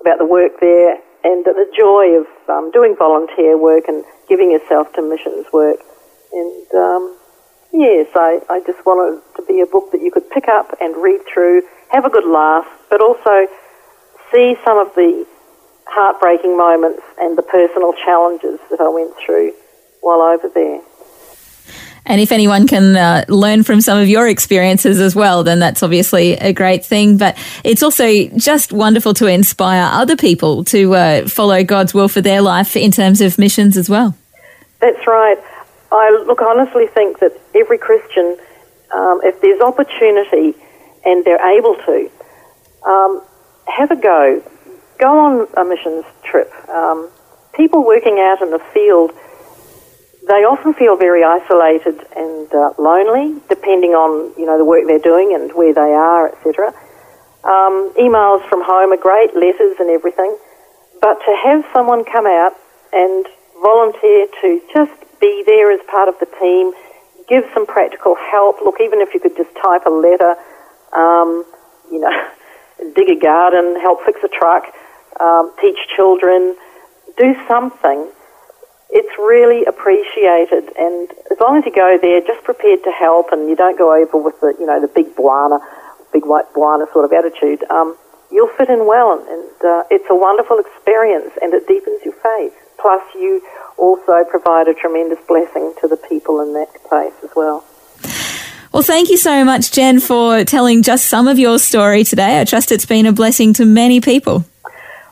about 0.00 0.18
the 0.18 0.26
work 0.26 0.60
there 0.60 0.98
and 1.24 1.44
the 1.44 1.66
joy 1.78 2.20
of 2.20 2.26
um, 2.50 2.70
doing 2.72 2.94
volunteer 2.98 3.56
work 3.56 3.84
and 3.88 4.04
giving 4.28 4.50
yourself 4.50 4.92
to 4.92 5.02
missions 5.02 5.46
work. 5.52 5.78
And 6.34 6.74
um, 6.74 7.16
yes, 7.72 8.08
I, 8.14 8.40
I 8.50 8.60
just 8.66 8.84
wanted 8.84 9.22
to 9.36 9.42
be 9.42 9.60
a 9.60 9.66
book 9.66 9.92
that 9.92 10.02
you 10.02 10.10
could 10.10 10.28
pick 10.30 10.48
up 10.48 10.76
and 10.80 10.96
read 10.96 11.20
through, 11.32 11.62
have 11.90 12.04
a 12.04 12.10
good 12.10 12.26
laugh, 12.26 12.66
but 12.90 13.00
also 13.00 13.46
see 14.32 14.56
some 14.64 14.78
of 14.78 14.94
the 14.94 15.26
heartbreaking 15.86 16.56
moments 16.56 17.02
and 17.18 17.38
the 17.38 17.42
personal 17.42 17.92
challenges 17.92 18.58
that 18.70 18.80
I 18.80 18.88
went 18.88 19.14
through 19.24 19.52
while 20.00 20.20
over 20.20 20.48
there. 20.48 20.80
And 22.06 22.20
if 22.20 22.32
anyone 22.32 22.66
can 22.66 22.96
uh, 22.96 23.24
learn 23.28 23.62
from 23.62 23.80
some 23.80 23.98
of 23.98 24.08
your 24.08 24.28
experiences 24.28 25.00
as 25.00 25.16
well, 25.16 25.42
then 25.42 25.58
that's 25.58 25.82
obviously 25.82 26.34
a 26.34 26.52
great 26.52 26.84
thing. 26.84 27.16
But 27.16 27.38
it's 27.64 27.82
also 27.82 28.28
just 28.36 28.72
wonderful 28.72 29.14
to 29.14 29.26
inspire 29.26 29.88
other 29.90 30.16
people 30.16 30.64
to 30.64 30.94
uh, 30.94 31.28
follow 31.28 31.64
God's 31.64 31.94
will 31.94 32.08
for 32.08 32.20
their 32.20 32.42
life 32.42 32.76
in 32.76 32.90
terms 32.90 33.22
of 33.22 33.38
missions 33.38 33.78
as 33.78 33.88
well. 33.88 34.14
That's 34.80 35.06
right. 35.06 35.38
I 35.94 36.24
look 36.26 36.42
honestly 36.42 36.86
think 36.88 37.20
that 37.20 37.32
every 37.54 37.78
Christian, 37.78 38.36
um, 38.92 39.20
if 39.22 39.40
there's 39.40 39.60
opportunity 39.60 40.54
and 41.04 41.24
they're 41.24 41.56
able 41.56 41.76
to, 41.86 42.10
um, 42.86 43.22
have 43.66 43.90
a 43.90 43.96
go. 43.96 44.42
Go 44.98 45.18
on 45.18 45.48
a 45.56 45.64
missions 45.64 46.04
trip. 46.22 46.52
Um, 46.68 47.10
people 47.54 47.84
working 47.84 48.18
out 48.20 48.42
in 48.42 48.50
the 48.50 48.60
field 48.72 49.12
they 50.26 50.40
often 50.48 50.72
feel 50.72 50.96
very 50.96 51.22
isolated 51.22 52.00
and 52.16 52.48
uh, 52.54 52.72
lonely, 52.78 53.40
depending 53.48 53.92
on 53.92 54.32
you 54.38 54.46
know 54.46 54.56
the 54.56 54.64
work 54.64 54.84
they're 54.86 54.98
doing 54.98 55.34
and 55.34 55.52
where 55.52 55.74
they 55.74 55.92
are, 55.92 56.32
etc. 56.32 56.72
Um, 57.44 57.92
emails 58.00 58.40
from 58.48 58.64
home 58.64 58.92
are 58.92 59.00
great, 59.00 59.36
letters 59.36 59.76
and 59.78 59.90
everything, 59.90 60.32
but 61.00 61.20
to 61.20 61.32
have 61.44 61.64
someone 61.74 62.04
come 62.04 62.26
out 62.26 62.56
and 62.92 63.26
volunteer 63.60 64.26
to 64.40 64.62
just 64.72 64.96
be 65.24 65.42
there 65.46 65.72
as 65.72 65.80
part 65.88 66.12
of 66.12 66.20
the 66.20 66.28
team, 66.36 66.72
give 67.28 67.44
some 67.54 67.64
practical 67.64 68.14
help. 68.14 68.60
Look, 68.60 68.76
even 68.80 69.00
if 69.00 69.14
you 69.14 69.20
could 69.20 69.36
just 69.36 69.48
type 69.56 69.86
a 69.86 69.90
letter, 69.90 70.36
um, 70.92 71.48
you 71.90 72.00
know, 72.00 72.12
dig 72.94 73.08
a 73.08 73.16
garden, 73.16 73.80
help 73.80 74.04
fix 74.04 74.20
a 74.22 74.28
truck, 74.28 74.68
um, 75.18 75.52
teach 75.60 75.78
children, 75.96 76.54
do 77.16 77.34
something 77.48 78.12
it's 78.94 79.10
really 79.18 79.66
appreciated. 79.66 80.70
And 80.78 81.10
as 81.28 81.36
long 81.42 81.58
as 81.58 81.66
you 81.66 81.74
go 81.74 81.98
there, 82.00 82.22
just 82.22 82.44
prepared 82.44 82.84
to 82.84 82.92
help, 82.94 83.32
and 83.32 83.50
you 83.50 83.56
don't 83.56 83.76
go 83.76 83.90
over 83.90 84.16
with 84.16 84.38
the 84.40 84.54
you 84.58 84.64
know 84.64 84.80
the 84.80 84.86
big 84.86 85.10
bwana, 85.18 85.58
big 86.12 86.24
white 86.24 86.46
bwana 86.54 86.86
sort 86.94 87.04
of 87.04 87.12
attitude, 87.12 87.66
um, 87.70 87.98
you'll 88.30 88.54
fit 88.56 88.70
in 88.70 88.86
well. 88.86 89.18
And 89.18 89.50
uh, 89.66 89.82
it's 89.90 90.06
a 90.08 90.14
wonderful 90.14 90.62
experience, 90.62 91.34
and 91.42 91.52
it 91.52 91.66
deepens 91.66 92.06
your 92.06 92.14
faith. 92.22 92.54
Plus, 92.84 93.00
you 93.14 93.42
also 93.78 94.24
provide 94.28 94.68
a 94.68 94.74
tremendous 94.74 95.18
blessing 95.26 95.72
to 95.80 95.88
the 95.88 95.96
people 95.96 96.42
in 96.42 96.52
that 96.52 96.68
place 96.86 97.14
as 97.22 97.30
well. 97.34 97.64
Well, 98.74 98.82
thank 98.82 99.08
you 99.08 99.16
so 99.16 99.42
much, 99.42 99.72
Jen, 99.72 100.00
for 100.00 100.44
telling 100.44 100.82
just 100.82 101.06
some 101.06 101.26
of 101.26 101.38
your 101.38 101.58
story 101.58 102.04
today. 102.04 102.42
I 102.42 102.44
trust 102.44 102.70
it's 102.70 102.84
been 102.84 103.06
a 103.06 103.12
blessing 103.12 103.54
to 103.54 103.64
many 103.64 104.02
people. 104.02 104.44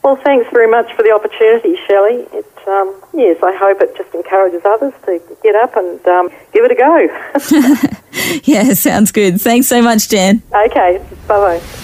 Well, 0.05 0.17
thanks 0.17 0.51
very 0.53 0.71
much 0.71 0.93
for 0.95 1.03
the 1.03 1.13
opportunity, 1.13 1.79
Shelley. 1.87 2.27
It, 2.37 2.69
um, 2.69 2.95
yes, 3.15 3.43
I 3.43 3.57
hope 3.57 3.81
it 3.81 3.97
just 3.97 4.15
encourages 4.15 4.61
others 4.67 4.93
to 5.07 5.19
get 5.43 5.55
up 5.55 5.75
and 5.75 6.07
um, 6.09 6.29
give 6.53 6.67
it 6.67 6.73
a 6.73 6.75
go. 6.75 8.41
yeah, 8.45 8.75
sounds 8.75 9.13
good. 9.13 9.41
Thanks 9.41 9.67
so 9.67 9.81
much, 9.81 10.11
Jen. 10.11 10.43
Okay, 10.53 11.03
bye 11.27 11.59
bye. 11.59 11.82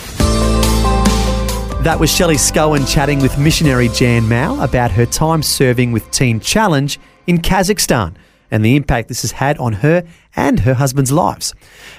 That 1.82 2.00
was 2.00 2.12
Shelley 2.12 2.34
Scowen 2.34 2.92
chatting 2.92 3.20
with 3.20 3.38
missionary 3.38 3.88
Jan 3.88 4.28
Mau 4.28 4.60
about 4.60 4.90
her 4.90 5.06
time 5.06 5.44
serving 5.44 5.92
with 5.92 6.10
Teen 6.10 6.40
Challenge 6.40 6.98
in 7.28 7.38
Kazakhstan 7.38 8.16
and 8.50 8.64
the 8.64 8.74
impact 8.74 9.06
this 9.06 9.22
has 9.22 9.30
had 9.30 9.56
on 9.58 9.74
her 9.74 10.02
and 10.34 10.60
her 10.60 10.74
husband's 10.74 11.12
lives. 11.12 11.54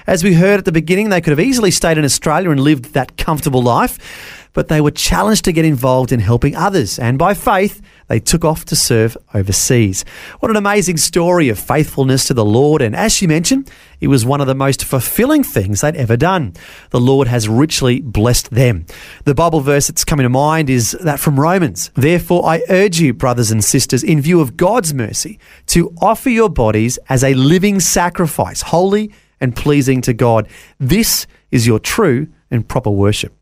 As 0.06 0.22
we 0.22 0.34
heard 0.34 0.58
at 0.58 0.64
the 0.66 0.72
beginning, 0.72 1.08
they 1.08 1.22
could 1.22 1.30
have 1.30 1.40
easily 1.40 1.70
stayed 1.70 1.96
in 1.96 2.04
Australia 2.04 2.50
and 2.50 2.60
lived 2.60 2.92
that 2.92 3.16
comfortable 3.16 3.62
life 3.62 4.40
but 4.52 4.68
they 4.68 4.80
were 4.80 4.90
challenged 4.90 5.44
to 5.44 5.52
get 5.52 5.64
involved 5.64 6.12
in 6.12 6.20
helping 6.20 6.56
others, 6.56 6.98
and 6.98 7.18
by 7.18 7.34
faith, 7.34 7.80
they 8.10 8.18
took 8.18 8.44
off 8.44 8.64
to 8.64 8.74
serve 8.74 9.16
overseas. 9.34 10.04
What 10.40 10.50
an 10.50 10.56
amazing 10.56 10.96
story 10.96 11.48
of 11.48 11.60
faithfulness 11.60 12.24
to 12.24 12.34
the 12.34 12.44
Lord, 12.44 12.82
and 12.82 12.96
as 12.96 13.14
she 13.14 13.28
mentioned, 13.28 13.70
it 14.00 14.08
was 14.08 14.26
one 14.26 14.40
of 14.40 14.48
the 14.48 14.54
most 14.54 14.84
fulfilling 14.84 15.44
things 15.44 15.80
they'd 15.80 15.94
ever 15.94 16.16
done. 16.16 16.54
The 16.90 16.98
Lord 16.98 17.28
has 17.28 17.48
richly 17.48 18.00
blessed 18.00 18.50
them. 18.50 18.84
The 19.26 19.34
Bible 19.34 19.60
verse 19.60 19.86
that's 19.86 20.04
coming 20.04 20.24
to 20.24 20.28
mind 20.28 20.68
is 20.68 20.90
that 21.02 21.20
from 21.20 21.38
Romans. 21.38 21.92
Therefore, 21.94 22.44
I 22.44 22.64
urge 22.68 22.98
you, 22.98 23.14
brothers 23.14 23.52
and 23.52 23.62
sisters, 23.62 24.02
in 24.02 24.20
view 24.20 24.40
of 24.40 24.56
God's 24.56 24.92
mercy, 24.92 25.38
to 25.66 25.94
offer 26.00 26.30
your 26.30 26.50
bodies 26.50 26.98
as 27.08 27.22
a 27.22 27.34
living 27.34 27.78
sacrifice, 27.78 28.60
holy 28.62 29.12
and 29.40 29.54
pleasing 29.54 30.00
to 30.02 30.12
God. 30.12 30.48
This 30.80 31.28
is 31.52 31.64
your 31.64 31.78
true 31.78 32.26
and 32.50 32.68
proper 32.68 32.90
worship. 32.90 33.36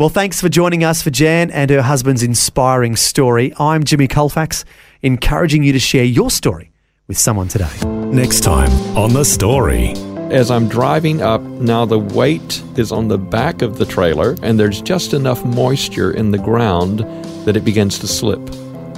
Well, 0.00 0.08
thanks 0.08 0.40
for 0.40 0.48
joining 0.48 0.82
us 0.82 1.02
for 1.02 1.10
Jan 1.10 1.50
and 1.50 1.68
her 1.68 1.82
husband's 1.82 2.22
inspiring 2.22 2.96
story. 2.96 3.52
I'm 3.58 3.84
Jimmy 3.84 4.08
Colfax, 4.08 4.64
encouraging 5.02 5.62
you 5.62 5.74
to 5.74 5.78
share 5.78 6.04
your 6.04 6.30
story 6.30 6.72
with 7.06 7.18
someone 7.18 7.48
today. 7.48 7.68
Next 7.84 8.40
time 8.40 8.70
on 8.96 9.12
The 9.12 9.26
Story. 9.26 9.90
As 10.30 10.50
I'm 10.50 10.70
driving 10.70 11.20
up, 11.20 11.42
now 11.42 11.84
the 11.84 11.98
weight 11.98 12.62
is 12.78 12.92
on 12.92 13.08
the 13.08 13.18
back 13.18 13.60
of 13.60 13.76
the 13.76 13.84
trailer, 13.84 14.36
and 14.42 14.58
there's 14.58 14.80
just 14.80 15.12
enough 15.12 15.44
moisture 15.44 16.12
in 16.12 16.30
the 16.30 16.38
ground 16.38 17.00
that 17.44 17.54
it 17.54 17.64
begins 17.66 17.98
to 17.98 18.06
slip. 18.06 18.40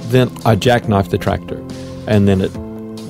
Then 0.03 0.29
I 0.45 0.55
jackknifed 0.55 1.09
the 1.09 1.17
tractor, 1.17 1.57
and 2.07 2.29
then 2.29 2.39
it 2.39 2.51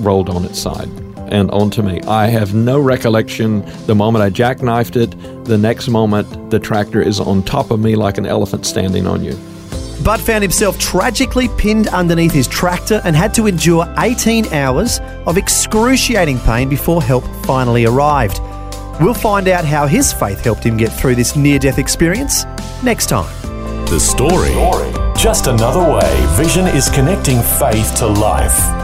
rolled 0.02 0.30
on 0.30 0.44
its 0.44 0.58
side 0.58 0.88
and 1.30 1.48
onto 1.52 1.80
me. 1.80 2.00
I 2.08 2.26
have 2.26 2.54
no 2.54 2.80
recollection 2.80 3.64
the 3.86 3.94
moment 3.94 4.24
I 4.24 4.30
jackknifed 4.30 4.96
it, 4.96 5.14
the 5.44 5.58
next 5.58 5.88
moment 5.88 6.50
the 6.50 6.58
tractor 6.58 7.02
is 7.02 7.20
on 7.20 7.42
top 7.42 7.70
of 7.70 7.80
me 7.80 7.96
like 7.96 8.18
an 8.18 8.26
elephant 8.26 8.66
standing 8.66 9.06
on 9.06 9.22
you. 9.22 9.38
Bud 10.02 10.20
found 10.20 10.42
himself 10.42 10.78
tragically 10.78 11.48
pinned 11.56 11.88
underneath 11.88 12.32
his 12.32 12.48
tractor 12.48 13.00
and 13.04 13.14
had 13.16 13.32
to 13.34 13.46
endure 13.46 13.92
18 13.98 14.52
hours 14.52 15.00
of 15.26 15.38
excruciating 15.38 16.38
pain 16.40 16.68
before 16.68 17.02
help 17.02 17.24
finally 17.46 17.86
arrived. 17.86 18.40
We'll 19.00 19.14
find 19.14 19.48
out 19.48 19.64
how 19.64 19.86
his 19.86 20.12
faith 20.12 20.44
helped 20.44 20.64
him 20.64 20.76
get 20.76 20.92
through 20.92 21.14
this 21.14 21.36
near 21.36 21.58
death 21.58 21.78
experience 21.78 22.44
next 22.82 23.06
time. 23.06 23.32
The 23.86 23.98
story. 23.98 24.52
Just 25.16 25.46
another 25.46 25.82
way 25.90 26.26
Vision 26.36 26.66
is 26.66 26.88
connecting 26.90 27.40
faith 27.40 27.94
to 27.96 28.06
life. 28.06 28.83